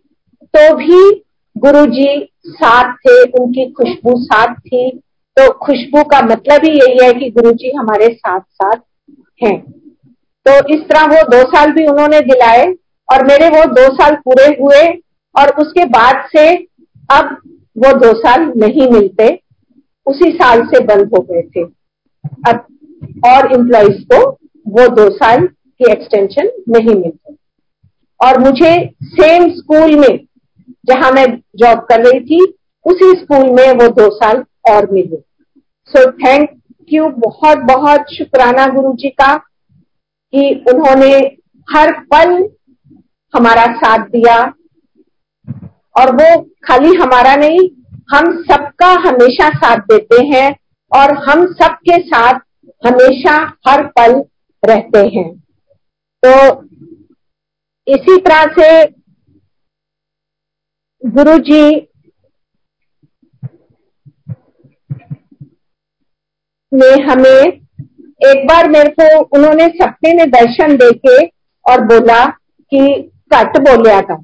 [0.55, 1.23] तो भी
[1.57, 4.91] गुरुजी साथ थे, उनकी खुशबू साथ थी।
[5.37, 8.77] तो खुशबू का मतलब ही यही है कि गुरुजी हमारे साथ साथ
[9.43, 9.61] हैं।
[10.47, 12.65] तो इस तरह वो दो साल भी उन्होंने दिलाए
[13.09, 14.83] और मेरे वो दो साल पूरे हुए
[15.35, 16.49] और उसके बाद से
[17.09, 17.37] अब
[17.77, 19.29] वो दो साल नहीं मिलते,
[20.07, 21.63] उसी साल से बंद हो गए थे।
[22.49, 22.67] अब
[23.27, 24.21] और एम्प्लॉयज़ को
[24.69, 27.35] वो दो साल की एक्सटेंशन नहीं मिलते।
[28.21, 30.19] और मुझे सेम स्कूल में
[30.87, 32.55] जहाँ मैं जॉब कर रही थी,
[32.87, 35.17] उसी स्कूल में वो दो साल और मिले।
[35.87, 36.51] सो थैंक
[36.93, 39.37] यू बहुत बहुत शुक्राना गुरु जी का
[40.35, 41.37] कि उन्होंने
[41.69, 42.49] हर पल
[43.35, 44.53] हमारा साथ दिया।
[45.99, 47.69] और वो खाली हमारा नहीं,
[48.15, 50.57] हम सबका हमेशा साथ देते हैं
[50.93, 52.41] और हम सबके साथ
[52.87, 54.23] हमेशा हर पल
[54.63, 55.29] रहते हैं।
[56.23, 56.33] तो
[57.87, 58.85] इसी तरह से
[61.03, 61.65] गुरु जी
[66.73, 67.61] ने हमें
[68.23, 71.17] एक बार मेरे को उन्होंने सपने में दर्शन देके
[71.65, 72.25] और बोला
[72.73, 72.81] कि
[73.33, 74.15] कट बोलिया था।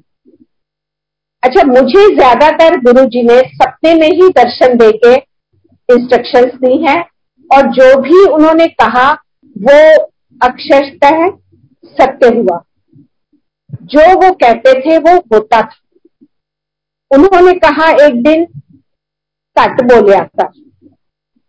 [1.42, 5.14] अच्छा मुझे ज़्यादातर गुरु जी ने सपने में ही दर्शन देके
[5.88, 7.00] इंस्ट्रक्शंस दी हैं
[7.50, 9.10] और जो भी उन्होंने कहा,
[9.56, 9.78] वो
[10.40, 11.26] अक्षरतः
[11.94, 12.62] सत्य हुआ।
[13.84, 15.76] जो वो कहते थे, वो होता था।
[17.10, 18.44] उन्होंने कहा, एक दिन
[19.56, 20.52] कट बोलिया था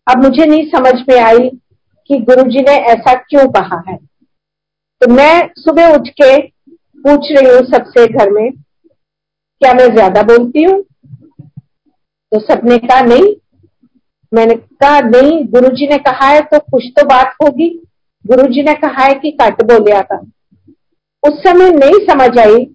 [0.08, 1.50] अब मुझे नहीं समझ में आई
[2.10, 3.96] कि गुरुजी ने ऐसा क्यों कहा है।
[5.02, 6.38] तो मैं सुबह उठ के
[7.04, 10.82] पूछ रही हूँ सबसे घर में, क्या मैं ज़्यादा बोलती हूँ?
[12.32, 13.36] तो सबने कहा, नहीं।
[14.32, 17.70] मैंने कहा, नहीं, गुरुजी ने कहा है तो कुछ तो बात होगी।
[18.30, 20.18] गुरुजी ने कहा है कि कट बोलिया था।
[21.24, 22.66] उस समय नहीं समझ आई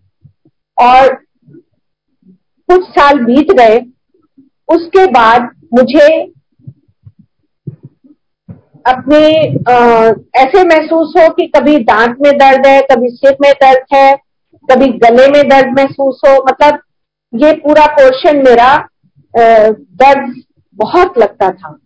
[0.79, 1.15] और
[2.69, 3.79] कुछ साल बीत गए।
[4.69, 6.07] उसके बाद मुझे
[8.85, 9.19] अपने
[10.39, 14.15] ऐसे महसूस हो कि कभी दांत में दर्द है, कभी सिर में दर्द है,
[14.69, 16.81] कभी गले में दर्द महसूस हो। मतलब
[17.33, 18.77] ये पूरा पोर्शन मेरा
[19.35, 20.35] दर्द
[20.77, 21.79] बहुत लगता था।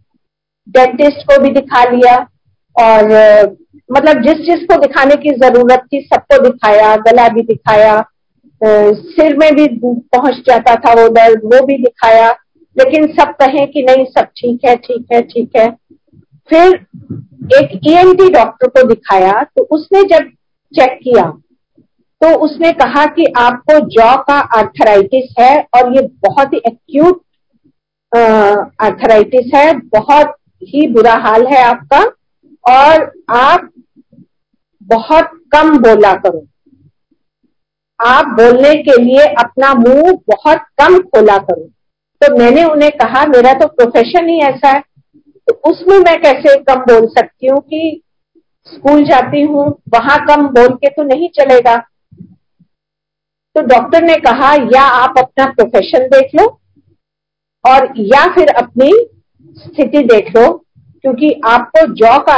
[0.68, 2.16] डेंटिस्ट को भी दिखा लिया।
[2.78, 3.56] और
[3.90, 8.04] मतलब जिस जिसको दिखाने की ज़रूरत थी, सबको दिखाया, गला भी दिखाया
[8.60, 12.30] सिर में भी पहुँच जाता था वो दर्द, वो भी दिखाया,
[12.76, 15.68] लेकिन सब कहें कि नहीं, सब ठीक है ठीक है ठीक है।
[16.50, 16.74] फिर
[17.52, 20.28] एक ईएनटी e डॉक्टर को दिखाया तो उसने जब
[20.74, 21.24] चेक किया
[22.20, 27.20] तो उसने कहा कि आपको जॉ का आर्थराइटिस है और ये बहुत ही एक्यूट
[28.82, 32.04] आर्थराइटिस है, बहुत ही बुरा हाल है आपका।
[32.68, 33.70] और आप
[34.82, 36.46] बहुत कम बोला करो।
[38.00, 41.68] आप बोलने के लिए अपना मुँह बहुत कम खोला करो।
[42.22, 44.80] तो मैंने उन्हें कहा, मेरा तो प्रोफेशन ही ऐसा है।
[45.48, 48.02] तो उसमें मैं कैसे कम बोल सकती हूँ कि
[48.66, 51.76] स्कूल जाती हूँ, वहाँ कम बोल के तो नहीं चलेगा।
[53.56, 56.46] तो डॉक्टर ने कहा, या आप अपना प्रोफेशन देख लो
[57.64, 58.90] और या फिर अपनी
[59.58, 60.64] स्थिति देख लो।
[61.02, 62.32] क्योंकि आपको जॉ का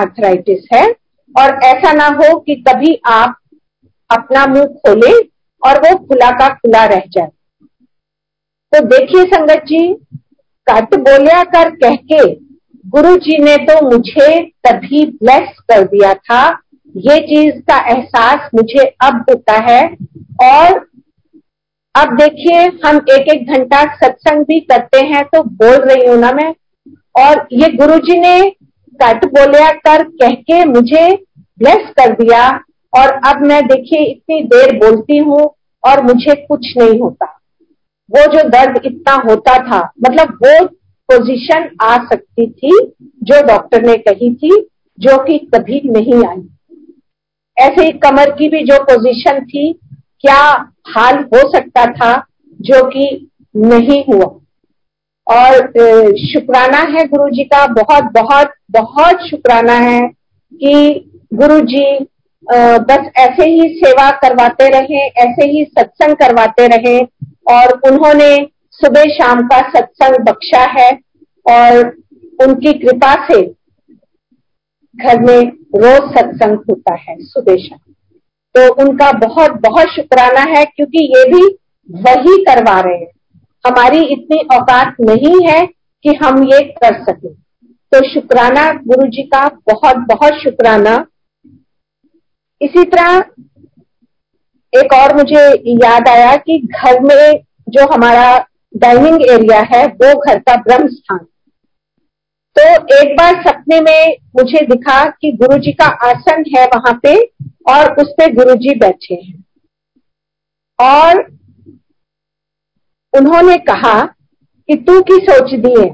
[0.00, 0.84] आर्थराइटिस है
[1.34, 3.34] और ऐसा ना हो कि कभी आप
[4.10, 5.12] अपना मुँह खोले
[5.62, 7.28] और वो खुला का खुला रह जाए।
[8.72, 9.82] तो देखिए संगत जी
[10.66, 12.24] कट बोलिया कर कह के
[12.84, 16.42] गुरु जी ने तो मुझे तभी ब्लेस कर दिया था।
[16.94, 19.82] ये चीज़ का एहसास मुझे अब होता है
[20.44, 20.86] और
[21.94, 26.30] अब देखिए हम एक एक घंटा सत्संग भी करते हैं तो बोल रही हूँ ना
[26.32, 26.52] मैं
[27.18, 28.38] और ये गुरु जी ने
[29.00, 31.06] कट बोलिया कर कह के मुझे
[31.58, 32.48] ब्लेस कर दिया।
[32.92, 35.40] और अब मैं देखिए, इतनी देर बोलती हूँ
[35.84, 37.26] और मुझे कुछ नहीं होता।
[38.10, 40.66] वो जो दर्द इतना होता था मतलब वो
[41.08, 42.70] पोजीशन आ सकती थी
[43.22, 44.50] जो डॉक्टर ने कही थी,
[44.98, 46.42] जो कि कभी नहीं आई।
[47.56, 49.72] ऐसे ही कमर की भी जो पोजीशन थी,
[50.20, 50.40] क्या
[50.88, 52.12] हाल हो सकता था
[52.60, 54.34] जो कि नहीं हुआ।
[55.28, 55.56] और
[56.22, 60.00] शुक्राना है गुरु जी का, बहुत बहुत बहुत शुक्राना है
[60.52, 61.98] कि गुरु जी
[62.46, 66.98] बस ऐसे ही सेवा करवाते रहे, ऐसे ही सत्संग करवाते रहे
[67.50, 68.36] और उन्होंने
[68.80, 70.90] सुबह शाम का सत्संग बख्शा है
[71.46, 71.86] और
[72.38, 73.42] उनकी कृपा से
[74.94, 75.40] घर में
[75.76, 77.78] रोज सत्संग होता है सुबह शाम।
[78.54, 81.42] तो उनका बहुत बहुत शुक्राना है क्योंकि ये भी
[81.88, 83.12] वही करवा रहे हैं।
[83.68, 85.66] हमारी इतनी औकात नहीं है
[86.04, 87.32] कि हम ये कर सके।
[87.92, 90.94] तो शुक्राना गुरु जी का बहुत बहुत शुक्राना।
[92.60, 93.18] इसी तरह
[94.72, 95.42] एक और मुझे
[95.76, 98.38] याद आया कि घर में जो हमारा
[98.76, 101.18] डाइनिंग एरिया है, वो घर का ब्रह्म स्थान
[102.56, 102.62] तो
[102.94, 107.14] एक बार सपने में मुझे दिखा कि गुरु जी का आसन है वहाँ पे
[107.68, 109.44] और उस पे गुरु जी बैठे हैं।
[110.78, 111.22] और
[113.18, 115.88] उन्होंने कहा कि तू की सोच दिए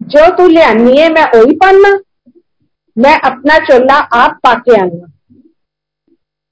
[0.00, 1.98] जो तू ले आनी है मैं वही पाना,
[2.96, 5.06] मैं अपना चोला आप पाके आना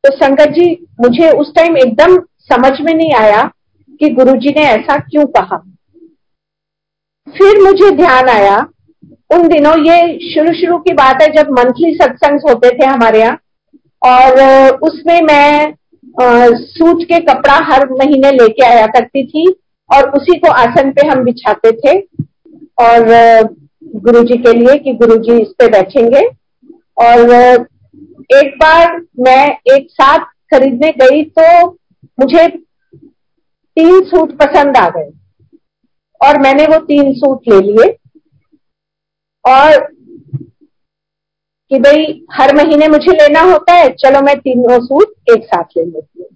[0.04, 0.66] तो संगत जी,
[1.00, 2.16] मुझे उस टाइम एकदम
[2.50, 3.42] समझ में नहीं आया
[4.00, 5.56] कि गुरुजी ने ऐसा क्यों कहा।
[7.26, 8.56] फिर मुझे ध्यान आया,
[9.34, 13.38] उन दिनों ये शुरू शुरू की बात है, जब मंथली सत्संग होते थे हमारे यहाँ,
[14.02, 15.72] और उसमें मैं
[16.18, 19.44] सूट के कपड़ा हर महीने लेके आया करती थी
[19.90, 21.98] और उसी को आसन पे हम बिछाते थे।
[22.78, 23.04] और
[23.96, 26.26] गुरुजी के लिए कि गुरुजी इस पे बैठेंगे।
[26.96, 27.30] और
[28.34, 30.24] एक बार मैं एक साथ
[30.54, 31.66] खरीदने गई तो
[32.20, 35.10] मुझे तीन सूट पसंद आ गए।
[36.20, 37.90] और मैंने वो तीन सूट ले लिए।
[39.44, 39.95] और
[41.70, 45.84] कि भाई, हर महीने मुझे लेना होता है, चलो मैं तीनों सूट एक साथ ले
[45.84, 46.28] लेती हूँ।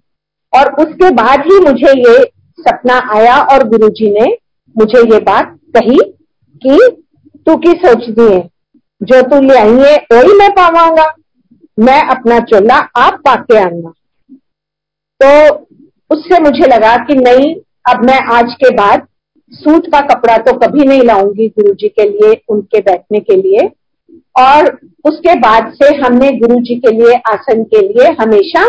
[0.53, 2.23] और उसके बाद ही मुझे ये
[2.59, 4.25] सपना आया और गुरुजी ने
[4.75, 5.97] मुझे ये बात कही
[6.61, 6.77] कि
[7.47, 8.39] तू की सोच दिए
[9.01, 11.05] जो तू ले आई है, वही मैं पावांगा,
[11.77, 13.93] मैं अपना चोला आप पाके आना
[15.21, 15.55] तो
[16.11, 17.53] उससे मुझे लगा कि नहीं,
[17.89, 19.07] अब मैं आज के बाद
[19.53, 23.67] सूट का कपड़ा तो कभी नहीं लाऊँगी गुरुजी के लिए, उनके बैठने के लिए।
[24.35, 28.65] और उसके बाद से हमने गुरु जी के लिए आसन के लिए हमेशा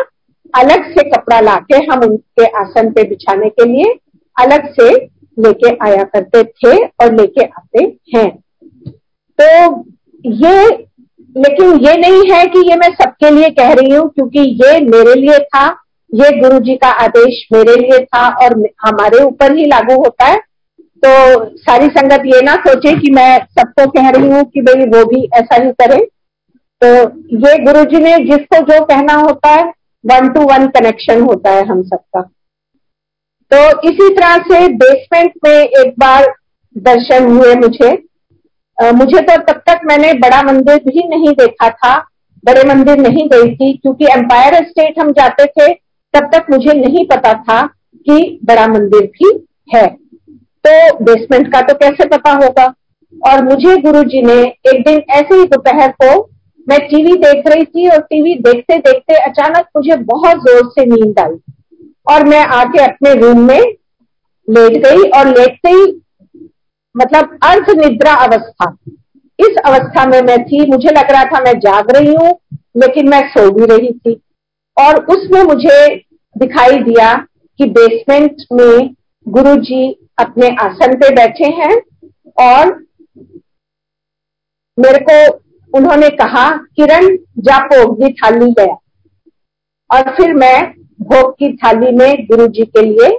[0.54, 3.92] अलग से कपड़ा लाके हम उनके आसन पे बिछाने के लिए
[4.36, 4.90] अलग से
[5.36, 8.28] लेके आया करते थे और लेके आते हैं।
[9.38, 9.46] तो
[10.24, 10.66] ये,
[11.36, 15.14] लेकिन ये नहीं है कि ये मैं सबके लिए कह रही हूँ, क्योंकि ये मेरे
[15.14, 15.66] लिए था,
[16.10, 20.40] ये गुरु जी का आदेश मेरे लिए था और हमारे ऊपर ही लागू होता है।
[21.02, 21.10] तो
[21.58, 25.22] सारी संगत ये ना सोचे कि मैं सबको कह रही हूँ कि भाई वो भी
[25.34, 25.98] ऐसा ही करे।
[26.82, 26.88] तो
[27.38, 29.64] ये गुरु जी ने जिसको जो कहना होता है
[30.04, 32.20] वन टू वन कनेक्शन होता है हम सबका।
[33.50, 36.26] तो इसी तरह से बेसमेंट में एक बार
[36.76, 37.90] दर्शन हुए मुझे।
[38.78, 41.96] आ, मुझे तो तब तक मैंने बड़ा मंदिर भी नहीं देखा था
[42.44, 45.72] बड़े मंदिर नहीं गई थी क्योंकि एम्पायर स्टेट हम जाते थे
[46.14, 47.60] तब तक मुझे नहीं पता था
[48.06, 49.30] कि बड़ा मंदिर भी
[49.74, 49.84] है।
[50.64, 52.64] तो बेसमेंट का तो कैसे पता होगा?
[53.12, 56.20] और मुझे गुरुजी ने एक दिन ऐसे ही दोपहर को,
[56.66, 61.18] मैं टीवी देख रही थी और टीवी देखते देखते अचानक मुझे बहुत ज़ोर से नींद
[61.20, 61.36] आई।
[62.10, 63.60] और मैं आके अपने रूम में
[64.48, 65.84] लेट गई और लेटते ही
[66.94, 68.76] मतलब अर्ध निद्रा अवस्था।
[69.38, 72.32] इस अवस्था में मैं थी, मुझे लग रहा था मैं जाग रही हूँ,
[72.76, 74.20] लेकिन मैं सो भी रही थी।
[74.76, 75.86] और उसमें मुझे
[76.36, 77.14] दिखाई दिया
[77.60, 78.94] कि बेसमेंट में
[79.26, 81.74] गुरुजी अपने आसन पे बैठे हैं
[82.40, 82.74] और
[84.78, 85.16] मेरे को
[85.78, 88.74] उन्होंने कहा, किरण, जा भोग की थाली गया
[89.90, 90.72] और फिर मैं
[91.02, 93.18] भोग की थाली में गुरु जी के लिए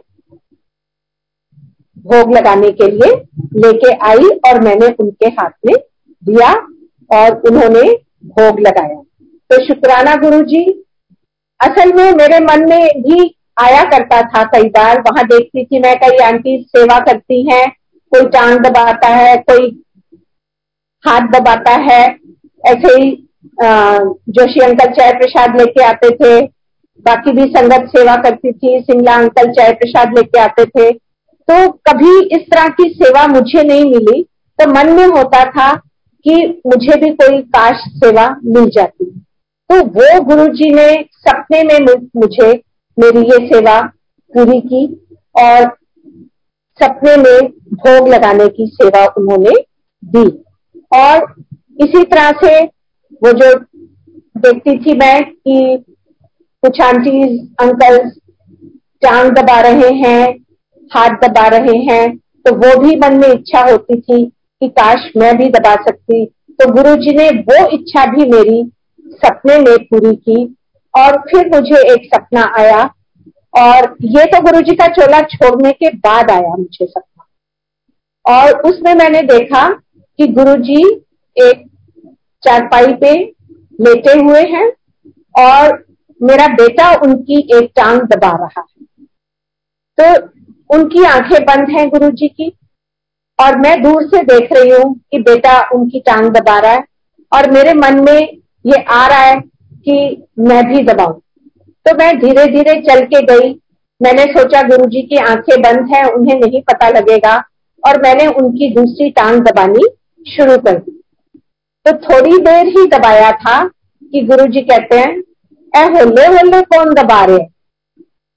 [1.97, 3.15] भोग लगाने के लिए
[3.55, 5.75] लेके आई और मैंने उनके हाथ में
[6.23, 6.53] दिया
[7.09, 7.81] और उन्होंने
[8.25, 9.01] भोग लगाया।
[9.49, 10.63] तो शुक्राना गुरु जी
[11.59, 15.95] असल में मेरे मन में भी आया करता था कई बार। वहाँ देखती थी मैं,
[15.97, 17.67] कई आंटी सेवा करती हैं,
[18.11, 19.69] कोई टांग दबाता है, कोई
[21.03, 22.01] हाथ दबाता है।
[22.63, 23.11] ऐसे ही
[23.59, 26.41] जोशी अंकल चाय प्रसाद लेके आते थे।
[27.05, 32.19] बाकी भी संगत सेवा करती थी सिंगला अंकल चाय प्रसाद लेके आते थे। तो कभी
[32.35, 34.21] इस तरह की सेवा मुझे नहीं मिली।
[34.59, 35.73] तो मन में होता था
[36.25, 36.35] कि
[36.67, 39.05] मुझे भी कोई काश सेवा मिल जाती।
[39.69, 40.89] तो वो गुरुजी ने,
[41.19, 42.51] सपने में, मुझे
[42.97, 43.79] मेरी ये सेवा
[44.33, 44.85] पूरी की
[45.35, 45.65] और
[46.79, 49.55] सपने में भोग लगाने की सेवा उन्होंने
[50.03, 50.27] दी।
[50.91, 51.33] और
[51.81, 52.59] इसी तरह से
[53.21, 53.53] वो जो
[54.39, 55.83] देखती थी मैं कि
[56.63, 57.97] कुछ आंटीज अंकल
[59.01, 60.23] टांग दबा रहे हैं,
[60.91, 65.35] हाथ दबा रहे हैं तो वो भी मन में इच्छा होती थी कि काश मैं
[65.37, 68.63] भी दबा सकती। तो गुरु जी ने वो इच्छा भी मेरी
[69.17, 70.43] सपने में पूरी की
[70.93, 72.83] और फिर मुझे एक सपना आया।
[73.53, 77.25] और ये तो गुरु जी का चोला छोड़ने के बाद आया मुझे सपना।
[78.25, 79.67] और उसमें मैंने देखा
[80.19, 80.81] कि गुरु जी
[81.37, 81.63] एक
[82.43, 83.13] चारपाई पे
[83.79, 84.71] लेटे हुए हैं
[85.35, 85.83] और
[86.21, 89.05] मेरा बेटा उनकी एक टांग दबा रहा है।
[89.97, 92.51] तो उनकी आँखें बंद हैं गुरु जी की
[93.39, 96.83] और मैं दूर से देख रही हूँ कि बेटा उनकी टांग दबा रहा है
[97.31, 98.19] और मेरे मन में
[98.65, 99.39] ये आ रहा है
[99.85, 101.13] कि मैं भी दबाऊं।
[101.85, 103.53] तो मैं धीरे धीरे चल के गई।
[104.01, 107.35] मैंने सोचा गुरु जी की आँखें बंद हैं, उन्हें नहीं पता लगेगा,
[107.83, 109.87] और मैंने उनकी दूसरी टांग दबानी
[110.25, 110.99] शुरू कर दी।
[111.85, 115.21] तो थोड़ी देर ही दबाया था कि गुरु जी कहते हैं
[115.73, 117.45] ए होले होले कौन दबा रहे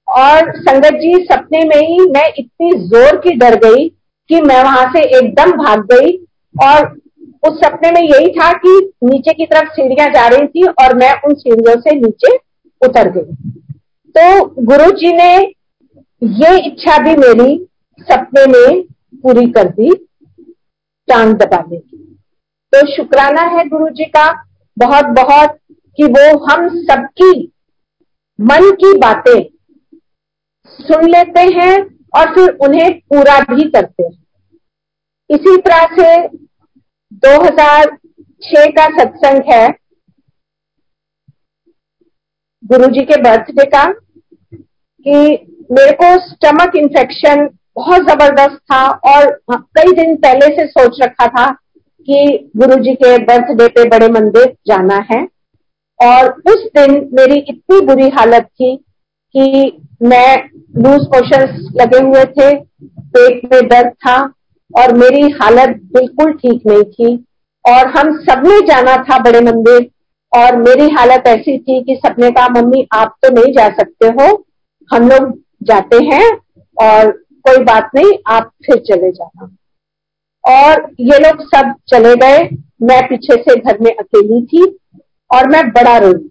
[0.07, 3.87] और संगत जी, सपने में ही मैं इतनी ज़ोर की डर गई
[4.29, 6.11] कि मैं वहाँ से एकदम भाग गई
[6.55, 6.85] और
[7.47, 11.13] उस सपने में यही था कि नीचे की तरफ़ सीढ़ियाँ जा रही थी और मैं
[11.21, 12.35] उन सीढ़ियों से नीचे
[12.81, 13.51] उतर गई।
[14.15, 15.33] तो गुरु जी ने
[16.21, 17.55] ये इच्छा भी मेरी
[17.99, 18.81] सपने में
[19.23, 19.91] पूरी कर दी,
[21.07, 21.97] टांग दबाने की।
[22.73, 24.31] तो शुक्राना है गुरु जी का
[24.77, 25.57] बहुत बहुत
[25.99, 27.31] कि वो हम सबकी
[28.39, 29.41] मन की बातें
[30.79, 31.75] सुन लेते हैं
[32.15, 34.11] और फिर उन्हें पूरा भी करते हैं।
[35.29, 36.46] इसी तरह से
[37.23, 39.67] 2006 का सत्संग है।
[42.63, 45.13] गुरु जी के बर्थडे का, कि
[45.71, 51.49] मेरे को स्टमक इन्फेक्शन बहुत ज़बरदस्त था और कई दिन पहले से सोच रखा था
[52.07, 55.21] कि गुरु जी के बर्थडे पे बड़े मंदिर जाना है।
[55.99, 58.75] और उस दिन मेरी इतनी बुरी हालत थी
[59.35, 59.45] कि
[60.03, 60.35] मैं
[60.77, 64.17] लूज मोशन लगे हुए थे, पेट में दर्द था
[64.73, 67.15] और मेरी हालत बिल्कुल ठीक नहीं थी।
[67.65, 69.89] और हम सबने जाना था बड़े मंदिर,
[70.31, 74.45] और मेरी हालत ऐसी थी कि सबने कहा, मम्मी, आप तो नहीं जा सकते हो,
[74.89, 75.31] हम लोग
[75.63, 76.29] जाते हैं,
[76.77, 77.11] और
[77.45, 79.49] कोई बात नहीं, आप फिर चले जाना।
[80.43, 82.37] और ये लोग सब चले गए।
[82.81, 84.65] मैं पीछे से घर में अकेली थी,
[85.29, 86.29] और मैं बड़ा रोई,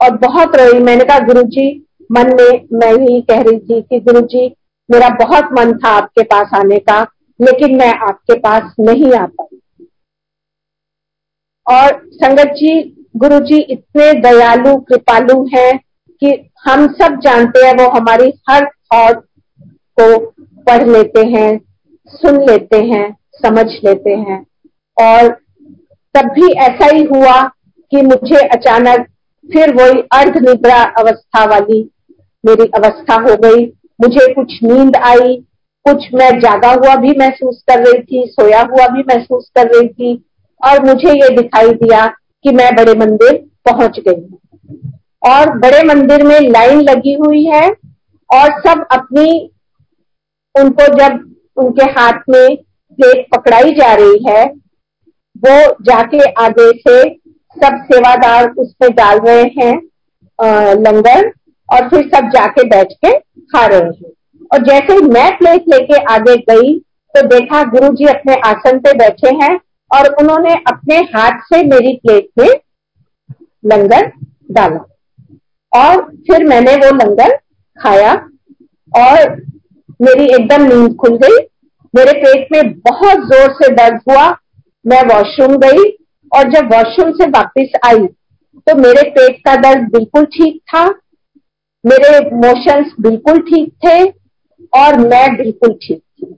[0.00, 1.68] और बहुत रोई। मैंने कहा गुरु जी
[2.10, 4.46] मन में मैं ही कह रही थी कि गुरु जी
[4.88, 7.06] मेरा बहुत मन था आपके पास आने का
[7.40, 9.58] लेकिन मैं आपके पास नहीं आ पाई।
[11.66, 12.72] और संगत जी
[13.16, 15.78] गुरु जी इतने दयालु, कृपालु हैं
[16.22, 19.24] कि हम सब जानते हैं, वो हमारी हर थॉट
[20.00, 20.18] को
[20.62, 21.58] पढ़ लेते हैं,
[22.12, 24.40] सुन लेते हैं, समझ लेते हैं।
[24.96, 25.28] और
[26.14, 27.40] तब भी ऐसा ही हुआ
[27.92, 29.06] कि मुझे अचानक
[29.44, 31.82] फिर वही अर्ध निद्रा अवस्था वाली
[32.44, 33.64] मेरी अवस्था हो गई।
[34.00, 35.36] मुझे कुछ नींद आई
[35.86, 39.88] कुछ मैं जागा हुआ भी महसूस कर रही थी, सोया हुआ भी महसूस कर रही
[39.88, 40.14] थी,
[40.60, 42.06] और मुझे ये दिखाई दिया
[42.44, 43.36] कि मैं बड़े मंदिर
[43.66, 44.38] पहुँच गई हूँ।
[45.26, 47.68] और बड़े मंदिर में लाइन लगी हुई है,
[48.30, 49.50] और सब अपनी,
[50.54, 51.18] उनको जब
[51.56, 54.44] उनके हाथ में प्लेट पकड़ाई जा रही है,
[55.36, 57.02] वो जाके आगे से
[57.56, 59.74] सब सेवादार उस पर डाल रहे हैं
[60.76, 61.32] लंगर,
[61.68, 64.12] और फिर सब जाके बैठ के खा रहे हैं।
[64.50, 66.78] और जैसे ही मैं प्लेट लेके आगे गई
[67.14, 69.54] तो देखा गुरु जी अपने आसन पे बैठे हैं
[69.90, 72.48] और उन्होंने अपने हाथ से मेरी प्लेट में
[73.64, 74.10] लंगर
[74.52, 74.84] डाला।
[75.72, 77.36] और फिर मैंने वो लंगर
[77.78, 78.12] खाया
[78.92, 79.30] और
[80.00, 81.38] मेरी एकदम नींद खुल गई।
[81.94, 84.28] मेरे पेट में बहुत ज़ोर से दर्द हुआ।
[84.84, 85.88] मैं वॉशरूम गई
[86.32, 88.06] और जब वॉशरूम से वापस आई
[88.66, 90.84] तो मेरे पेट का दर्द बिल्कुल ठीक था।
[91.84, 94.02] मेरे मोशंस बिल्कुल ठीक थे।
[94.72, 96.34] और मैं बिल्कुल ठीक थी।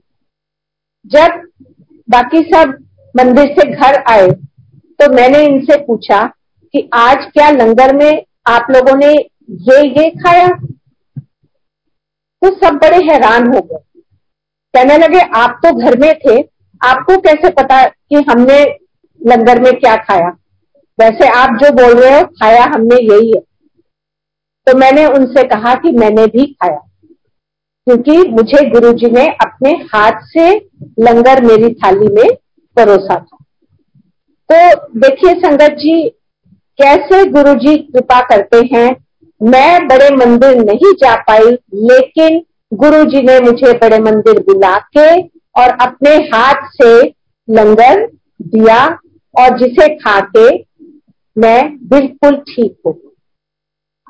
[1.05, 1.41] जब
[2.07, 2.77] बाकी सब
[3.15, 4.27] मंदिर से घर आए
[4.99, 6.23] तो मैंने इनसे पूछा
[6.73, 9.11] कि आज क्या लंगर में आप लोगों ने
[9.61, 10.47] ये ये खाया?
[12.41, 13.77] तो सब बड़े हैरान हो गए।
[14.73, 16.37] कहने लगे, आप तो घर में थे,
[16.81, 18.63] आपको कैसे पता कि हमने
[19.21, 20.29] लंगर में क्या खाया?
[20.99, 23.39] वैसे आप जो बोल रहे हो, खाया हमने यही है।
[24.67, 26.79] तो मैंने उनसे कहा कि मैंने भी खाया।
[27.87, 30.49] क्योंकि मुझे गुरुजी ने अपने हाथ से
[30.99, 32.35] लंगर मेरी थाली में
[32.77, 33.37] परोसा था।
[34.49, 36.09] तो देखिए संगत जी,
[36.79, 38.89] कैसे गुरुजी कृपा करते हैं?
[39.41, 41.51] मैं बड़े मंदिर नहीं जा पाई,
[41.91, 42.41] लेकिन
[42.73, 45.21] गुरु जी ने मुझे बड़े मंदिर बुला के
[45.55, 46.91] और अपने हाथ से
[47.47, 48.05] लंगर
[48.41, 48.85] दिया
[49.35, 50.49] और जिसे खा के
[51.37, 52.93] मैं बिल्कुल ठीक हूँ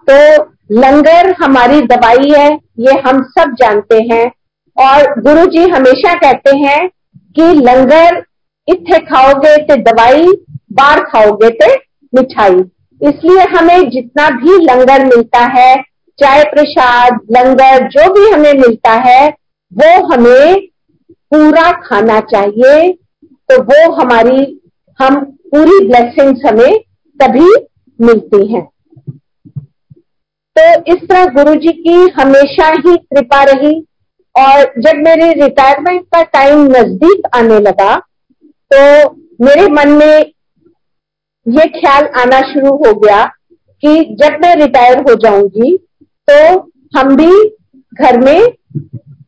[0.07, 2.49] तो लंगर हमारी दवाई है,
[2.79, 4.31] ये हम सब जानते हैं।
[4.77, 6.89] और गुरु जी हमेशा कहते हैं
[7.35, 8.23] कि लंगर
[8.67, 10.25] इतने खाओगे तो दवाई
[10.73, 11.73] बार खाओगे तो
[12.13, 12.55] मिठाई।
[13.01, 15.75] इसलिए हमें जितना भी लंगर मिलता है,
[16.19, 19.27] चाय प्रसाद, लंगर, जो भी हमें मिलता है,
[19.73, 20.67] वो हमें
[21.11, 22.93] पूरा खाना चाहिए।
[23.49, 24.61] तो वो हमारी,
[25.01, 26.77] हम पूरी ब्लेसिंग्स हमें
[27.19, 27.49] तभी
[27.99, 28.70] मिलती हैं।
[30.55, 33.73] तो इस तरह गुरु जी की हमेशा ही कृपा रही
[34.35, 37.95] और जब मेरे रिटायरमेंट का टाइम नज़दीक आने लगा
[38.71, 38.79] तो
[39.45, 40.33] मेरे मन में
[41.45, 43.23] ये ख्याल आना शुरू हो गया
[43.83, 45.75] कि जब मैं रिटायर हो जाऊँगी
[46.27, 46.37] तो
[46.97, 47.31] हम भी
[47.93, 48.41] घर में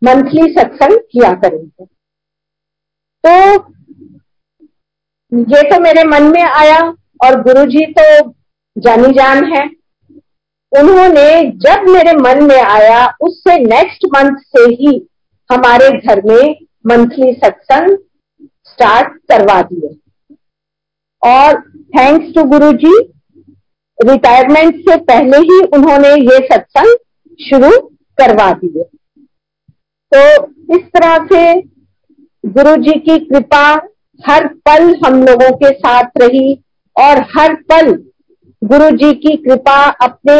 [0.03, 1.85] मंथली सत्संग किया करेंगे।
[3.23, 3.33] तो
[5.51, 6.79] ये तो मेरे मन में आया
[7.25, 8.05] और गुरुजी तो
[8.75, 9.65] जानी जान है।
[10.73, 14.95] उन्होंने जब मेरे मन में आया, उससे नेक्स्ट मंथ से ही
[15.49, 16.55] हमारे घर में
[16.87, 17.97] मंथली सत्संग
[18.65, 19.95] स्टार्ट करवा दिए।
[21.21, 21.61] और
[21.97, 22.93] thanks to Guru ji
[23.99, 26.95] retirement से पहले ही उन्होंने ये सत्संग
[27.39, 27.69] शुरू
[28.17, 28.83] करवा दिए।
[30.11, 30.45] तो
[30.75, 31.61] इस तरह से
[32.45, 33.65] गुरु जी की कृपा
[34.19, 36.53] हर पल हम लोगों के साथ रही
[36.95, 37.93] और हर पल
[38.63, 40.33] गुरु जी की कृपा अपने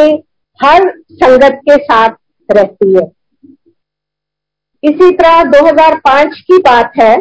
[0.60, 2.10] हर संगत के साथ
[2.50, 3.04] रहती है।
[4.84, 7.16] इसी तरह 2005 की बात है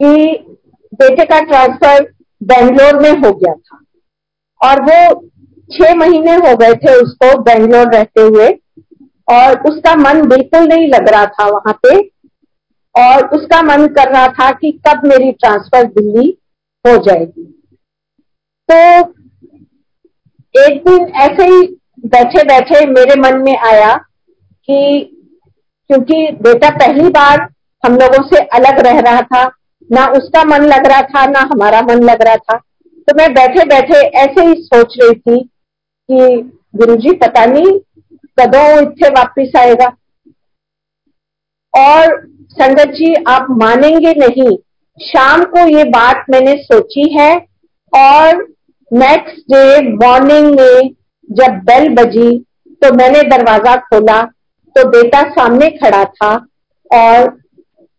[0.00, 0.10] कि
[0.92, 2.02] बेटे का ट्रांसफ़र
[2.40, 3.80] बेंगलोर में हो गया था
[4.60, 5.30] और वो
[5.70, 8.48] छह महीने हो गए थे उसको बेंगलोर रहते हुए
[9.28, 11.98] और उसका मन बिल्कुल नहीं लग रहा था वहाँ पे
[12.94, 16.28] और उसका मन कर रहा था कि कब मेरी ट्रांसफ़र दिल्ली
[16.84, 17.44] हो जाएगी।
[18.68, 19.23] तो
[20.54, 21.62] एक दिन ऐसे ही
[22.06, 23.94] बैठे बैठे मेरे मन में आया
[24.68, 25.10] कि
[25.90, 27.40] क्योंकि बेटा पहली बार
[27.84, 29.44] हम लोगों से अलग रह रहा था,
[29.90, 33.64] ना उसका मन लग रहा था, ना हमारा मन लग रहा था। तो मैं बैठे
[33.64, 35.42] बैठे ऐसे ही सोच रही थी
[36.08, 37.78] कि गुरुजी, पता नहीं
[38.40, 39.92] कदों इतने वापिस आएगा।
[41.74, 44.56] और संगत जी, आप मानेंगे नहीं,
[44.98, 47.34] शाम को ये बात मैंने सोची है
[47.92, 48.53] और
[48.94, 50.90] नेक्स्ट डे मॉर्निंग में
[51.30, 52.38] जब बेल बजी
[52.82, 54.22] तो मैंने दरवाज़ा खोला
[54.76, 56.34] तो बेटा सामने खड़ा था
[56.90, 57.32] और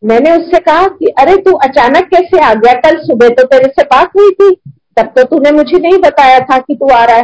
[0.04, 2.74] मैंने उससे कहा कि, अरे, तू अचानक कैसे आ गया?
[2.74, 4.50] कल सुबह तो तेरे से बात हुई थी,
[4.98, 7.24] तब तो तूने मुझे नहीं बताया था कि तू आ रहा है।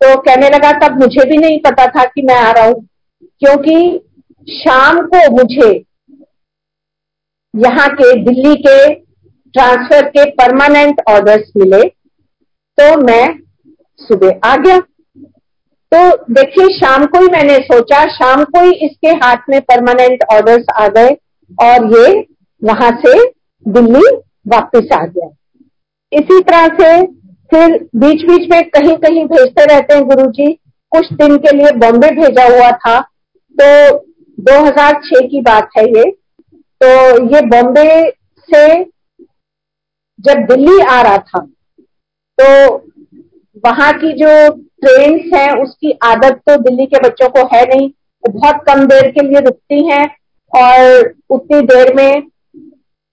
[0.00, 2.86] तो कहने लगा, तब मुझे भी नहीं पता था कि मैं आ रहा हूँ,
[3.22, 4.00] क्योंकि
[4.48, 5.70] शाम को मुझे
[7.54, 11.82] यहाँ के दिल्ली के ट्रांसफ़र के परमानेंट ऑर्डर्स मिले
[12.78, 13.38] तो मैं
[14.00, 14.78] सुबह आ गया।
[15.92, 20.64] तो देखिए, शाम को ही मैंने सोचा, शाम को ही इसके हाथ में परमानेंट ऑर्डर्स
[20.76, 21.08] आ गए
[21.62, 22.26] और ये
[22.62, 23.12] वहाँ से
[23.66, 24.16] दिल्ली
[24.48, 25.28] वापस आ गया।
[26.12, 27.02] इसी तरह से
[27.52, 30.52] फिर बीच बीच में कहीं कहीं भेजते रहते हैं गुरुजी।
[30.92, 33.00] कुछ दिन के लिए बॉम्बे भेजा हुआ था।
[33.56, 33.98] तो
[34.38, 36.10] 2006 की बात है ये।
[36.82, 36.88] तो
[37.34, 38.10] ये बॉम्बे
[38.48, 38.84] से
[40.18, 41.46] जब दिल्ली आ रहा था
[42.40, 42.76] तो
[43.64, 48.32] वहाँ की जो ट्रेन है, उसकी आदत तो दिल्ली के बच्चों को है नहीं। वो
[48.32, 50.06] बहुत कम देर के लिए रुकती हैं
[50.52, 52.22] और उतनी देर में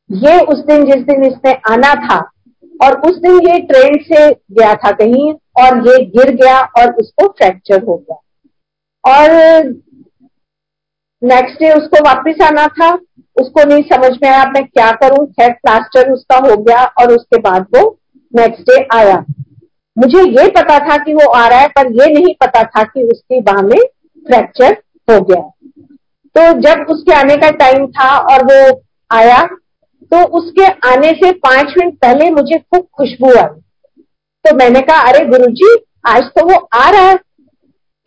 [0.09, 2.17] ये उस दिन, जिस दिन इसने आना था,
[2.84, 7.28] और उस दिन ये ट्रेन से गया था कहीं, और ये गिर गया और उसको
[7.28, 8.21] फ्रैक्चर हो गया।
[9.03, 9.63] और
[11.21, 12.93] नेक्स्ट डे उसको वापस आना था।
[13.36, 15.25] उसको नहीं समझ में आया मैं क्या करूँ?
[15.28, 17.97] खैर प्लास्टर उसका हो गया और उसके बाद वो
[18.34, 19.17] नेक्स्ट डे आया।
[19.97, 23.03] मुझे ये पता था कि वो आ रहा है, पर ये नहीं पता था कि
[23.03, 23.80] उसकी बाह में
[24.25, 24.73] फ्रैक्चर
[25.07, 25.41] हो गया।
[26.36, 29.47] तो जब उसके आने का टाइम था और वो आया
[30.11, 34.01] तो उसके आने से पाँच मिनट पहले मुझे खूब खुशबू आई।
[34.45, 35.73] तो मैंने कहा, अरे गुरुजी,
[36.07, 37.15] आज तो वो आ रहा है।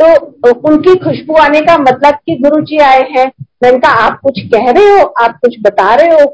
[0.00, 3.26] तो उनकी खुशबू आने का मतलब कि गुरुजी आए हैं।
[3.62, 6.26] मैंने कहा, आप कुछ कह रहे हो, आप कुछ बता रहे हो।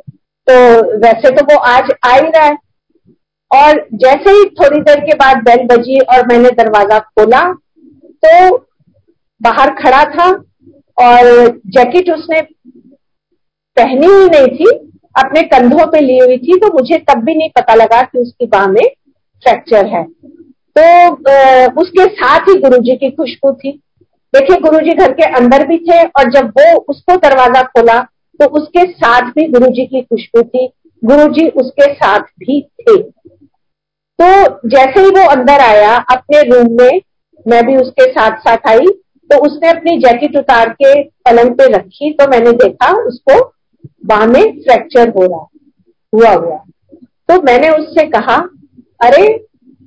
[0.46, 0.54] तो
[0.98, 2.56] वैसे तो वो आज आ ही रहा है।
[3.50, 7.42] और जैसे ही थोड़ी देर के बाद बेल बजी और मैंने दरवाज़ा खोला
[8.22, 8.56] तो
[9.40, 10.30] बाहर खड़ा था
[10.98, 12.40] और जैकेट उसने
[13.76, 14.70] पहनी ही नहीं थी,
[15.14, 18.46] अपने कंधों पे ली हुई थी तो मुझे तब भी नहीं पता लगा कि उसकी
[18.46, 18.84] बाह में
[19.42, 20.02] फ्रैक्चर है।
[20.76, 20.84] तो
[21.80, 23.72] उसके साथ ही गुरुजी की खुशबू थी।
[24.34, 27.98] देखिए, गुरुजी घर के अंदर भी थे और जब वो उसको दरवाज़ा खोला
[28.40, 30.66] तो उसके साथ भी गुरुजी की खुशबू थी।
[31.02, 32.96] गुरुजी उसके साथ भी थे।
[34.18, 37.00] तो जैसे ही वो अंदर आया, अपने रूम में,
[37.46, 38.86] मैं भी उसके साथ साथ आई
[39.30, 43.38] तो उसने अपनी जैकेट उतार के पलंग पे रखी तो मैंने देखा उसको
[44.06, 45.46] बाह में फ्रैक्चर हो रहा,
[46.12, 46.56] हुआ हुआ।
[47.28, 48.36] तो मैंने उससे कहा,
[49.00, 49.26] अरे,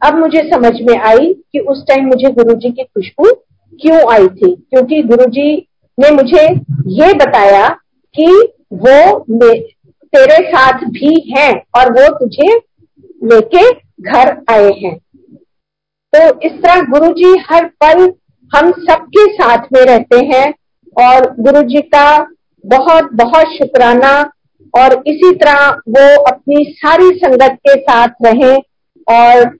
[0.02, 3.32] अब मुझे समझ में आई कि उस टाइम मुझे गुरुजी की खुशबू
[3.80, 5.56] क्यों आई थी, क्योंकि गुरुजी
[5.98, 6.44] ने मुझे
[6.96, 7.68] ये बताया
[8.16, 8.26] कि
[8.76, 9.20] वो
[10.14, 12.56] तेरे साथ भी हैं और वो तुझे
[13.26, 13.70] लेके
[14.00, 14.98] घर आए हैं।
[16.14, 18.02] तो इस तरह गुरुजी हर पल
[18.52, 20.46] हम सबके साथ में रहते हैं
[20.96, 22.08] और गुरुजी का
[22.64, 24.12] बहुत बहुत शुक्राना
[24.74, 28.56] और इसी तरह वो अपनी सारी संगत के साथ रहे
[29.08, 29.58] और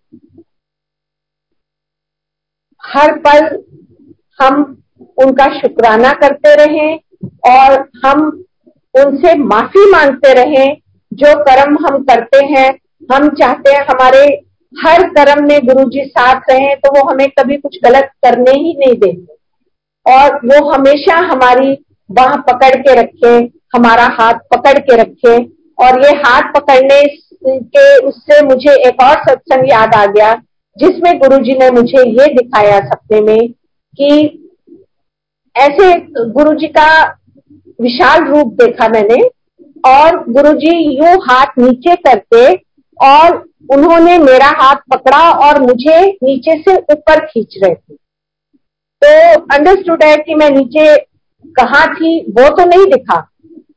[2.84, 3.48] हर पल
[4.40, 4.62] हम
[5.18, 7.00] उनका शुक्राना करते रहें
[7.50, 8.22] और हम
[8.96, 10.78] उनसे माफ़ी मांगते रहें
[11.12, 12.70] जो कर्म हम करते हैं
[13.10, 14.22] हम चाहते हैं हमारे
[14.74, 18.74] हर कर्म में गुरु जी साथ रहे तो वो हमें कभी कुछ गलत करने ही
[18.80, 19.34] नहीं देंगे।
[20.06, 21.78] और वो हमेशा हमारी
[22.10, 23.34] बाह पकड़ के रखे,
[23.76, 25.38] हमारा हाथ पकड़ के रखे।
[25.78, 27.02] और ये हाथ पकड़ने
[27.44, 30.34] के, उससे मुझे एक और सत्संग याद आ गया,
[30.78, 33.52] जिसमें गुरु जी ने मुझे ये दिखाया सपने में
[34.00, 34.10] कि
[35.56, 35.94] ऐसे
[36.32, 36.90] गुरु जी का
[37.82, 39.22] विशाल रूप देखा मैंने,
[39.88, 42.48] और गुरु जी यू हाथ नीचे करके
[42.99, 43.37] और
[43.71, 47.95] उन्होंने मेरा हाथ पकड़ा और मुझे नीचे से ऊपर खींच रहे थे
[49.03, 50.97] तो अंडरस्टूड है कि मैं नीचे
[51.57, 53.19] कहा थी वो तो नहीं दिखा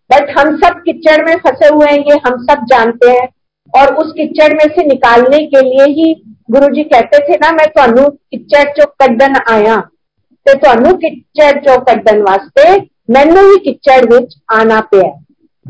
[0.10, 3.28] बट हम सब किचड़ में फंसे हुए हैं ये हम सब जानते हैं
[3.74, 6.14] और उस किचड़ में से निकालने के लिए ही
[6.52, 9.78] गुरु जी कहते थे ना मैं ਤੁਹਾਨੂੰ किचड़ चो ਕੱਢਣ आया
[10.46, 12.64] ਤੇ ਤੁਹਾਨੂੰ किचड़ चो ਕੱਢਣ वास्ते
[13.10, 15.02] ਮੈਨੂੰ ही किचड़ विच आना पे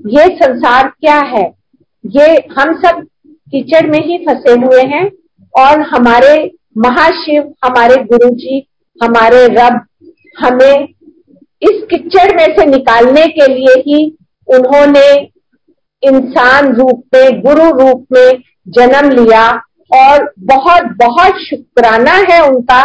[0.09, 1.45] ये संसार क्या है
[2.03, 3.05] ये हम सब
[3.53, 5.05] कीचड़ में ही फंसे हुए हैं
[5.55, 6.34] और हमारे
[6.78, 8.66] महाशिव, हमारे गुरु जी
[9.00, 9.80] हमारे रब
[10.38, 10.88] हमें
[11.62, 14.05] इस किचड़ में से निकालने के लिए ही
[14.48, 15.09] उन्होंने
[16.03, 19.48] इंसान रूप में, गुरु रूप में जन्म लिया
[19.90, 22.82] और बहुत बहुत शुक्राना है उनका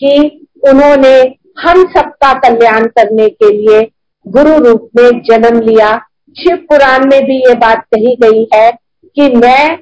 [0.00, 1.14] कि उन्होंने
[1.58, 3.80] हम सबका कल्याण करने के लिए
[4.26, 5.96] गुरु रूप में जन्म लिया।
[6.36, 8.70] शिव पुराण में भी ये बात कही गई है
[9.16, 9.78] कि मैं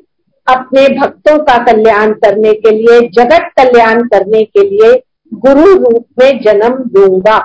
[0.48, 5.02] अपने भक्तों का कल्याण करने के लिए, जगत कल्याण करने के लिए
[5.34, 7.38] गुरु रूप में जन्म दूँगा।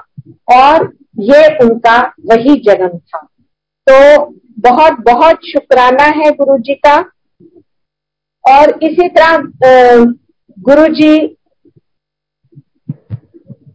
[0.51, 3.27] और ये उनका वही जन्म था।
[3.89, 4.25] तो
[4.59, 7.11] बहुत बहुत शुक्राना है गुरु जी का।
[8.49, 9.37] और इसी तरह
[10.59, 11.37] गुरु जी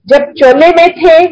[0.06, 1.26] जब चोले में थे,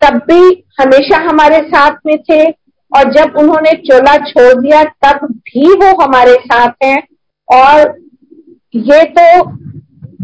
[0.00, 2.50] तब भी हमेशा हमारे साथ में थे।
[2.96, 7.08] और जब उन्होंने चोला छोड़ दिया, तब भी वो हमारे साथ हैं।
[7.48, 8.00] और
[8.74, 9.44] ये तो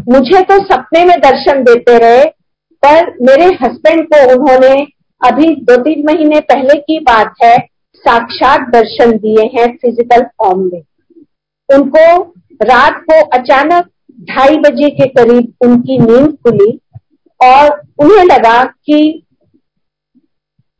[0.09, 2.23] मुझे तो सपने में दर्शन देते रहे,
[2.83, 4.75] पर मेरे हस्बैंड को उन्होंने
[5.21, 7.55] अभी दो तीन महीने पहले की बात है,
[8.05, 10.81] साक्षात दर्शन दिए हैं फ़िज़िकल फॉर्म में।
[11.69, 12.05] उनको
[12.61, 13.89] रात को अचानक
[14.27, 16.71] ढाई बजे के करीब उनकी नींद खुली
[17.39, 19.01] और उन्हें लगा कि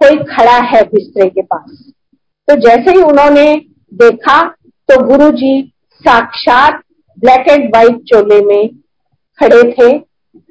[0.02, 1.92] कोई खड़ा है बिस्तरे के पास।
[2.48, 3.54] तो जैसे ही उन्होंने
[3.94, 4.42] देखा
[4.90, 5.62] तो गुरुजी
[6.02, 6.82] साक्षात
[7.18, 8.68] ब्लैक एंड व्हाइट चोले में
[9.39, 9.97] खड़े थे,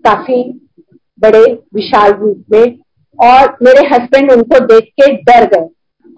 [0.05, 0.43] काफ़ी
[1.19, 1.45] बड़े,
[1.75, 2.79] विशाल रूप में,
[3.19, 5.67] और मेरे हस्बैंड उनको देख के डर गए।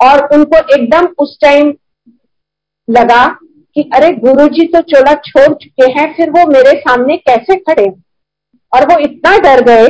[0.01, 1.72] और उनको एकदम उस टाइम
[2.89, 3.26] लगा
[3.76, 7.87] कि अरे गुरुजी तो चोला छोड़ चुके हैं, फिर वो मेरे सामने कैसे खड़े?
[8.72, 9.87] और वो इतना डर गए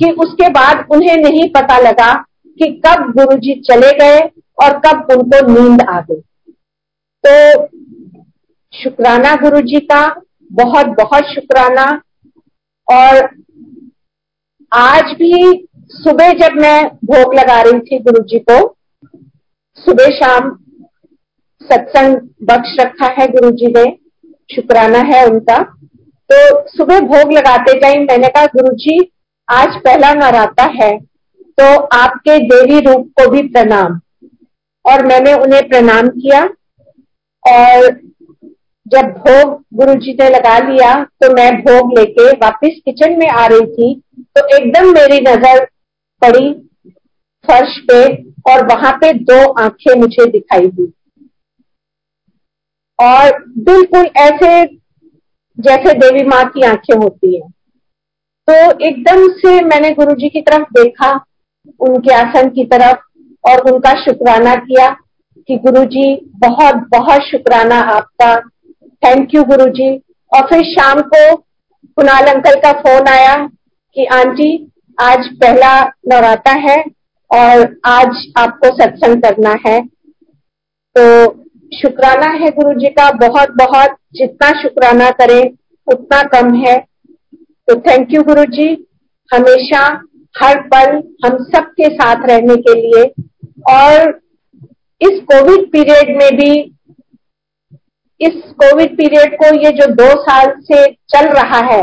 [0.00, 2.12] कि उसके बाद उन्हें नहीं पता लगा
[2.58, 4.18] कि कब गुरुजी चले गए
[4.62, 6.20] और कब उनको नींद आ गई।
[7.24, 7.81] तो
[8.74, 10.02] शुक्राना गुरु जी का
[10.50, 11.84] बहुत बहुत शुक्राना।
[12.88, 13.28] और
[14.72, 18.56] आज भी सुबह जब मैं भोग लगा रही थी गुरु जी को,
[19.78, 20.50] सुबह शाम
[21.60, 23.84] सत्संग बख्श रखा है गुरु जी ने,
[24.50, 25.58] शुक्राना है उनका।
[26.30, 28.98] तो सुबह भोग लगाते टाइम मैंने कहा गुरु जी
[29.48, 30.96] आज पहला नराता है
[31.58, 31.64] तो
[31.96, 34.00] आपके देवी रूप को भी प्रणाम।
[34.84, 36.42] और मैंने उन्हें प्रणाम किया,
[37.44, 37.90] और
[38.86, 43.46] जब भोग गुरु जी ने लगा लिया तो मैं भोग लेके वापस किचन में आ
[43.46, 43.94] रही थी
[44.36, 45.64] तो एकदम मेरी नज़र
[46.22, 46.52] पड़ी
[47.44, 48.02] फर्श पे
[48.52, 50.92] और वहाँ पे दो आँखें मुझे दिखाई दी।
[52.98, 54.64] और बिल्कुल ऐसे
[55.58, 57.48] जैसे देवी माँ की आँखें होती है।
[58.48, 58.54] तो
[58.86, 61.12] एकदम से मैंने गुरु जी की तरफ़ देखा,
[61.80, 62.98] उनके आसन की तरफ़,
[63.44, 64.88] और उनका शुक्राना किया
[65.48, 68.34] कि गुरु जी बहुत बहुत शुक्राना आपका
[69.06, 69.96] थैंक यू गुरु जी
[70.34, 71.36] और फिर शाम को
[71.96, 73.50] कुणाल अंकल का फ़ोन आया
[73.94, 74.72] कि, आंटी,
[75.02, 76.84] आज पहला नवराता है
[77.30, 79.86] और आज आपको सत्संग करना है।
[80.98, 81.26] तो
[81.76, 85.50] शुक्राना है गुरु जी का। बहुत बहुत जितना शुक्राना करें,
[85.86, 86.84] उतना कम है।
[87.68, 88.86] तो थैंक यू गुरु जी
[89.34, 90.02] हमेशा
[90.42, 93.24] हर पल हम सबके साथ रहने के लिए।
[93.70, 94.20] और
[95.00, 96.78] इस कोविड पीरियड में भी
[98.22, 101.82] इस कोविड पीरियड को ये जो दो साल से चल रहा है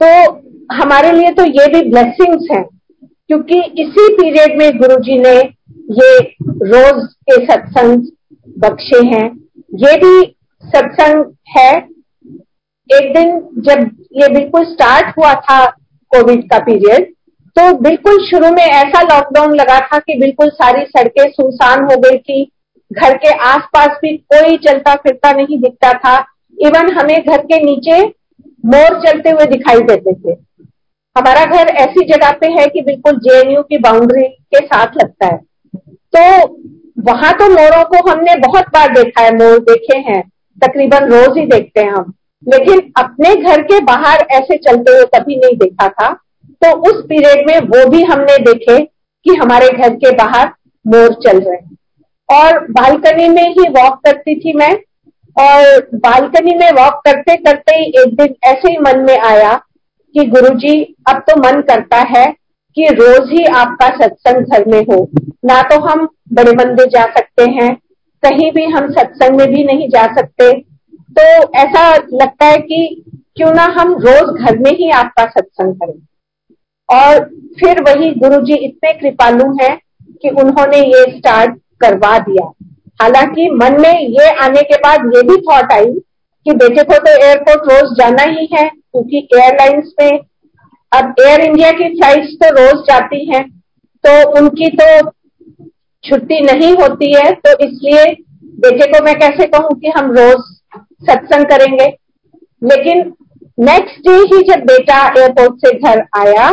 [0.00, 0.08] तो
[0.74, 2.64] हमारे लिए तो ये भी ब्लेसिंग्स हैं,
[3.30, 5.34] क्योंकि इसी पीरियड में गुरुजी ने
[5.94, 8.06] ये रोज के सत्संग
[8.56, 9.26] बख्शे हैं।
[9.78, 10.20] ये भी
[10.64, 11.76] सत्संग है,
[12.90, 15.64] एक दिन जब ये बिल्कुल स्टार्ट हुआ था
[16.12, 17.12] कोविड का पीरियड
[17.56, 22.18] तो बिल्कुल शुरू में ऐसा लॉकडाउन लगा था कि बिल्कुल सारी सड़कें सुनसान हो गई
[22.18, 22.42] थी
[22.92, 26.26] घर के आसपास भी कोई चलता फिरता नहीं दिखता था।
[26.58, 28.02] इवन हमें घर के नीचे
[28.66, 30.38] मोर चलते हुए दिखाई देते थे।
[31.18, 35.36] हमारा घर ऐसी जगह पे है कि बिल्कुल जेएनयू की बाउंड्री के साथ लगता है।
[36.16, 36.48] तो
[36.98, 40.22] वहाँ तो मोरों को हमने बहुत बार देखा है, मोर देखे हैं,
[40.66, 42.14] तकरीबन रोज ही देखते हैं हम।
[42.48, 46.12] लेकिन अपने घर के बाहर ऐसे चलते हुए कभी नहीं देखा था।
[46.64, 48.84] तो उस पीरियड में वो भी हमने देखे
[49.24, 50.52] कि हमारे घर के बाहर
[50.86, 51.76] मोर चल रहे हैं।
[52.30, 54.72] और बालकनी में ही वॉक करती थी मैं।
[55.36, 59.52] और बालकनी में वॉक करते करते ही एक दिन ऐसे ही मन में आया
[60.14, 62.24] कि गुरुजी, अब तो मन करता है
[62.76, 65.08] कि रोज ही आपका सत्संग घर में हो।
[65.44, 67.74] ना तो हम बड़े मंदिर जा सकते हैं,
[68.22, 70.52] कहीं भी हम सत्संग में भी नहीं जा सकते।
[71.16, 71.22] तो
[71.58, 73.04] ऐसा लगता है कि
[73.36, 75.98] क्यों ना हम रोज घर में ही आपका सत्संग करें।
[76.88, 77.24] और
[77.60, 79.76] फिर वही गुरु जी इतने कृपालु हैं
[80.22, 82.46] कि उन्होंने ये स्टार्ट करवा दिया।
[83.00, 85.92] हालाँकि मन में ये आने के बाद ये भी थॉट आई
[86.46, 90.18] कि बेटे को तो एयरपोर्ट रोज जाना ही है, क्योंकि एयरलाइंस में
[90.92, 93.42] अब एयर इंडिया की फ्लाइट्स तो रोज जाती हैं
[94.04, 95.10] तो उनकी तो
[96.04, 98.04] छुट्टी नहीं होती है तो इसलिए
[98.60, 100.40] बेटे को मैं कैसे कहूँ कि हम रोज
[101.08, 101.86] सत्संग करेंगे।
[102.62, 103.12] लेकिन
[103.58, 106.50] नेक्स्ट डे ही जब बेटा एयरपोर्ट से घर आया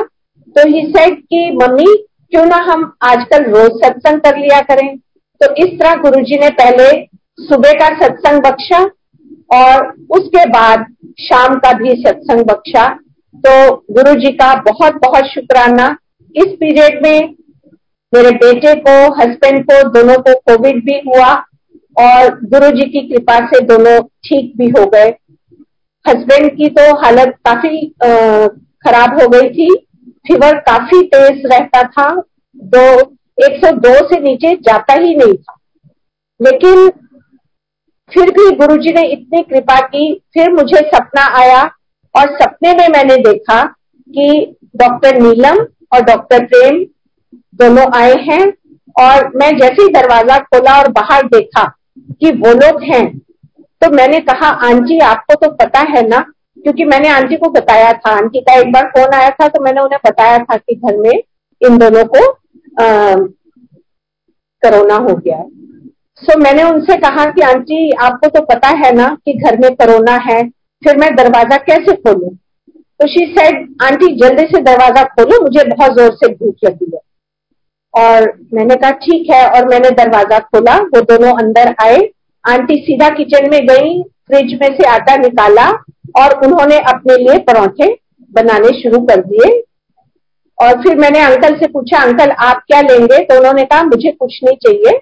[0.56, 1.86] तो ही सेड कि, मम्मी,
[2.32, 4.88] क्यों ना हम आजकल रोज सत्संग कर लिया करें?
[5.42, 6.90] तो इस तरह गुरुजी ने पहले
[7.40, 8.80] सुबह का सत्संग बख्शा
[9.54, 10.86] और उसके बाद
[11.22, 12.88] शाम का भी सत्संग बख्शा।
[13.44, 15.88] तो गुरु जी का बहुत बहुत शुक्राना।
[16.36, 17.36] इस पीरियड में
[18.14, 21.34] मेरे बेटे को हस्बैंड को, दोनों को कोविड भी हुआ
[21.98, 25.10] और गुरु जी की कृपा से दोनों ठीक भी हो गए।
[26.06, 29.70] हस्बैंड की तो हालत काफ़ी खराब हो गई थी।
[30.28, 32.10] फीवर काफ़ी तेज रहता था।
[32.56, 33.02] दो
[33.38, 35.56] 102 से नीचे जाता ही नहीं था।
[36.40, 36.90] लेकिन
[38.12, 41.64] फिर भी गुरुजी ने इतनी कृपा की, फिर मुझे सपना आया
[42.16, 43.64] और सपने में मैंने देखा
[44.10, 46.84] कि डॉक्टर नीलम और डॉक्टर प्रेम
[47.56, 48.42] दोनों आए हैं
[48.96, 51.64] और मैं जैसे ही दरवाज़ा खोला और बाहर देखा
[52.22, 53.06] कि वो लोग हैं
[53.82, 56.20] तो मैंने कहा, आंटी, आपको तो पता है ना?
[56.58, 59.82] क्योंकि मैंने आंटी को बताया था। आंटी का एक बार फ़ोन आया था तो मैंने
[59.82, 61.12] उन्हें बताया था कि घर में
[61.62, 62.26] इन दोनों को
[64.64, 65.50] कोरोना हो गया है।
[66.24, 70.16] सो मैंने उनसे कहा कि, आंटी, आपको तो पता है ना कि घर में कोरोना
[70.16, 70.50] है,
[70.84, 72.30] फिर मैं दरवाज़ा कैसे खोलूं?
[73.00, 77.00] तो शी सेड आंटी, जल्दी से दरवाज़ा खोलो, मुझे बहुत ज़ोर से भूख लगी है।
[77.94, 82.10] और मैंने कहा, ठीक है। और मैंने दरवाज़ा खोला, वो दोनों अंदर आए।
[82.48, 85.70] आंटी सीधा किचन में गई, फ्रिज में से आटा निकाला
[86.18, 87.98] और उन्होंने अपने लिए परौठे
[88.32, 89.64] बनाने शुरू कर दिए।
[90.60, 93.24] और फिर मैंने अंकल से पूछा, अंकल, आप क्या लेंगे?
[93.24, 95.00] तो उन्होंने कहा, मुझे कुछ नहीं चाहिए,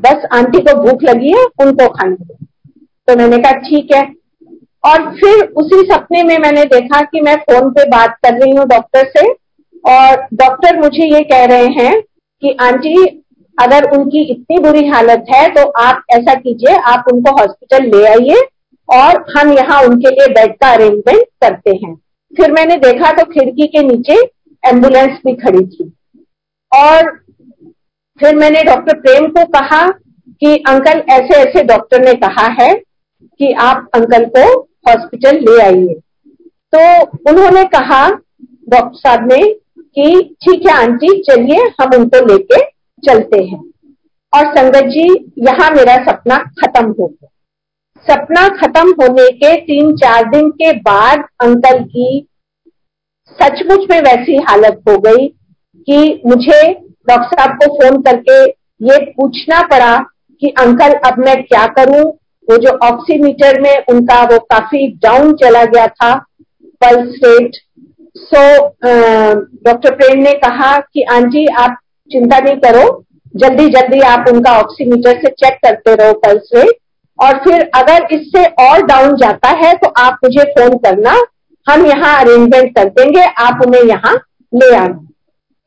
[0.00, 2.34] बस आंटी को भूख लगी है, उनको खाने दो।
[3.08, 4.02] तो मैंने कहा, ठीक है।
[4.84, 8.66] और फिर उसी सपने में मैंने देखा कि मैं फ़ोन पे बात कर रही हूँ
[8.66, 9.26] डॉक्टर से,
[9.84, 13.20] और डॉक्टर मुझे ये कह रहे हैं कि, आंटी,
[13.58, 18.42] अगर उनकी इतनी बुरी हालत है तो आप ऐसा कीजिए, आप उनको हॉस्पिटल ले आइए
[18.88, 21.94] और हम यहाँ उनके लिए बेड का अरेंजमेंट करते हैं।
[22.32, 24.20] फिर मैंने देखा तो खिड़की के नीचे
[24.66, 25.92] एंबुलेंस भी खड़ी थी।
[26.74, 27.20] और
[28.20, 29.86] फिर मैंने डॉक्टर प्रेम को कहा
[30.40, 32.74] कि, अंकल ऐसे ऐसे डॉक्टर ने कहा है
[33.38, 36.00] कि आप अंकल को हॉस्पिटल ले आइए।
[36.74, 38.08] तो उन्होंने कहा,
[38.68, 42.60] डॉक्टर साहब ने, कि ठीक है, आंटी, चलिए, हम उनको लेके
[43.08, 43.64] चलते हैं।
[44.34, 47.28] और संगत जी, यहाँ मेरा सपना खत्म हो गया।
[48.10, 52.28] सपना खत्म होने के तीन चार दिन के बाद अंकल की
[53.40, 55.26] सचमुच में वैसी हालत हो गई
[55.88, 56.60] कि मुझे
[57.08, 58.42] डॉक्टर साहब को फ़ोन करके
[58.80, 59.96] ये पूछना पड़ा
[60.42, 62.04] कि, अंकल, अब मैं क्या करूँ?
[62.48, 66.14] वो जो ऑक्सीमीटर में उनका वो काफ़ी डाउन चला गया था,
[66.82, 67.56] pulse rate.
[68.16, 68.42] So
[69.64, 71.76] doctor Prem ने कहा कि, आंटी, आप
[72.10, 73.04] चिंता नहीं करो,
[73.34, 76.76] जल्दी जल्दी आप उनका ऑक्सीमीटर से चेक करते रहो पल्स रेट।
[77.18, 81.14] और फिर अगर इससे और डाउन जाता है तो आप मुझे फ़ोन करना
[81.66, 84.14] हम यहाँ अरेंजमेंट कर देंगे, आप उन्हें यहाँ
[84.52, 85.00] ले आना।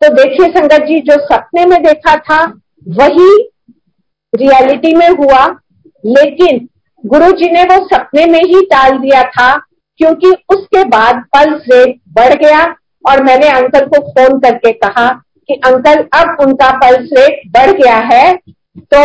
[0.01, 2.43] तो देखिए संगत जी, जो सपने में देखा था,
[2.85, 3.37] वही
[4.33, 5.45] रियलिटी में हुआ।
[6.03, 6.67] लेकिन
[7.03, 9.55] गुरु जी ने वो सपने में ही टाल दिया था,
[9.99, 12.63] क्योंकि उसके बाद पल्स रेट बढ़ गया
[13.05, 15.07] और मैंने अंकल को फ़ोन करके कहा
[15.49, 18.35] कि अंकल, अब उनका पल्स रेट बढ़ गया है
[18.93, 19.01] तो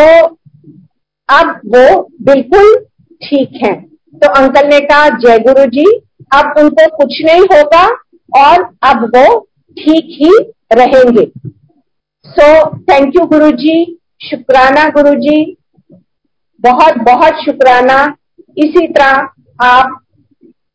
[1.28, 2.74] अब वो बिल्कुल
[3.22, 3.74] ठीक है।
[4.14, 5.84] तो अंकल ने कहा, जय गुरु जी
[6.32, 7.86] अब उनको कुछ नहीं होगा
[8.42, 9.40] और अब वो
[9.76, 10.30] ठीक ही
[10.72, 11.24] रहेंगे।
[12.26, 12.48] सो
[12.82, 13.74] थैंक यू गुरु जी
[14.20, 15.56] शुक्राना गुरु जी
[16.60, 17.98] बहुत बहुत शुक्राना।
[18.56, 19.98] इसी तरह आप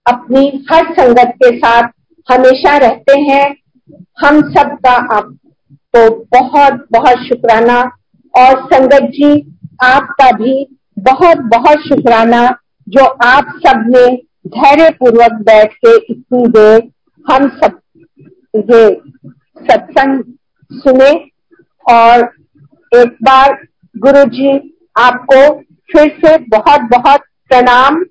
[0.06, 1.90] अपनी हर संगत के साथ
[2.28, 3.56] हमेशा रहते हैं।
[4.20, 7.80] हम सबका आपको बहुत बहुत शुक्राना।
[8.34, 10.54] और संगत जी, आपका भी
[11.00, 12.48] बहुत बहुत शुक्राना
[12.88, 14.06] जो आप सबने
[14.48, 16.82] धैर्य पूर्वक बैठ के इतनी देर
[17.26, 17.80] हम सब
[18.56, 19.02] ये
[19.66, 20.24] सत्संग
[20.72, 21.12] सुने
[21.94, 22.24] और
[22.92, 23.58] एक बार
[23.96, 24.52] गुरु जी
[25.00, 27.20] आपको फिर से बहुत बहुत
[27.50, 28.04] प्रणाम।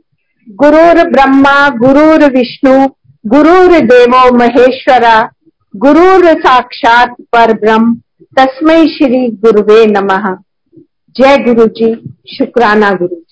[0.48, 2.86] गुरुर ब्रह्मा, गुरुर विष्णु,
[3.26, 5.30] गुरुर देवो महेश्वरा,
[5.76, 7.94] गुरुर साक्षात पर ब्रह्म
[8.38, 10.34] तस्मय श्री गुरुवे नमः।
[11.16, 11.94] जय गुरु जी
[12.38, 13.25] शुक्राना गुरु।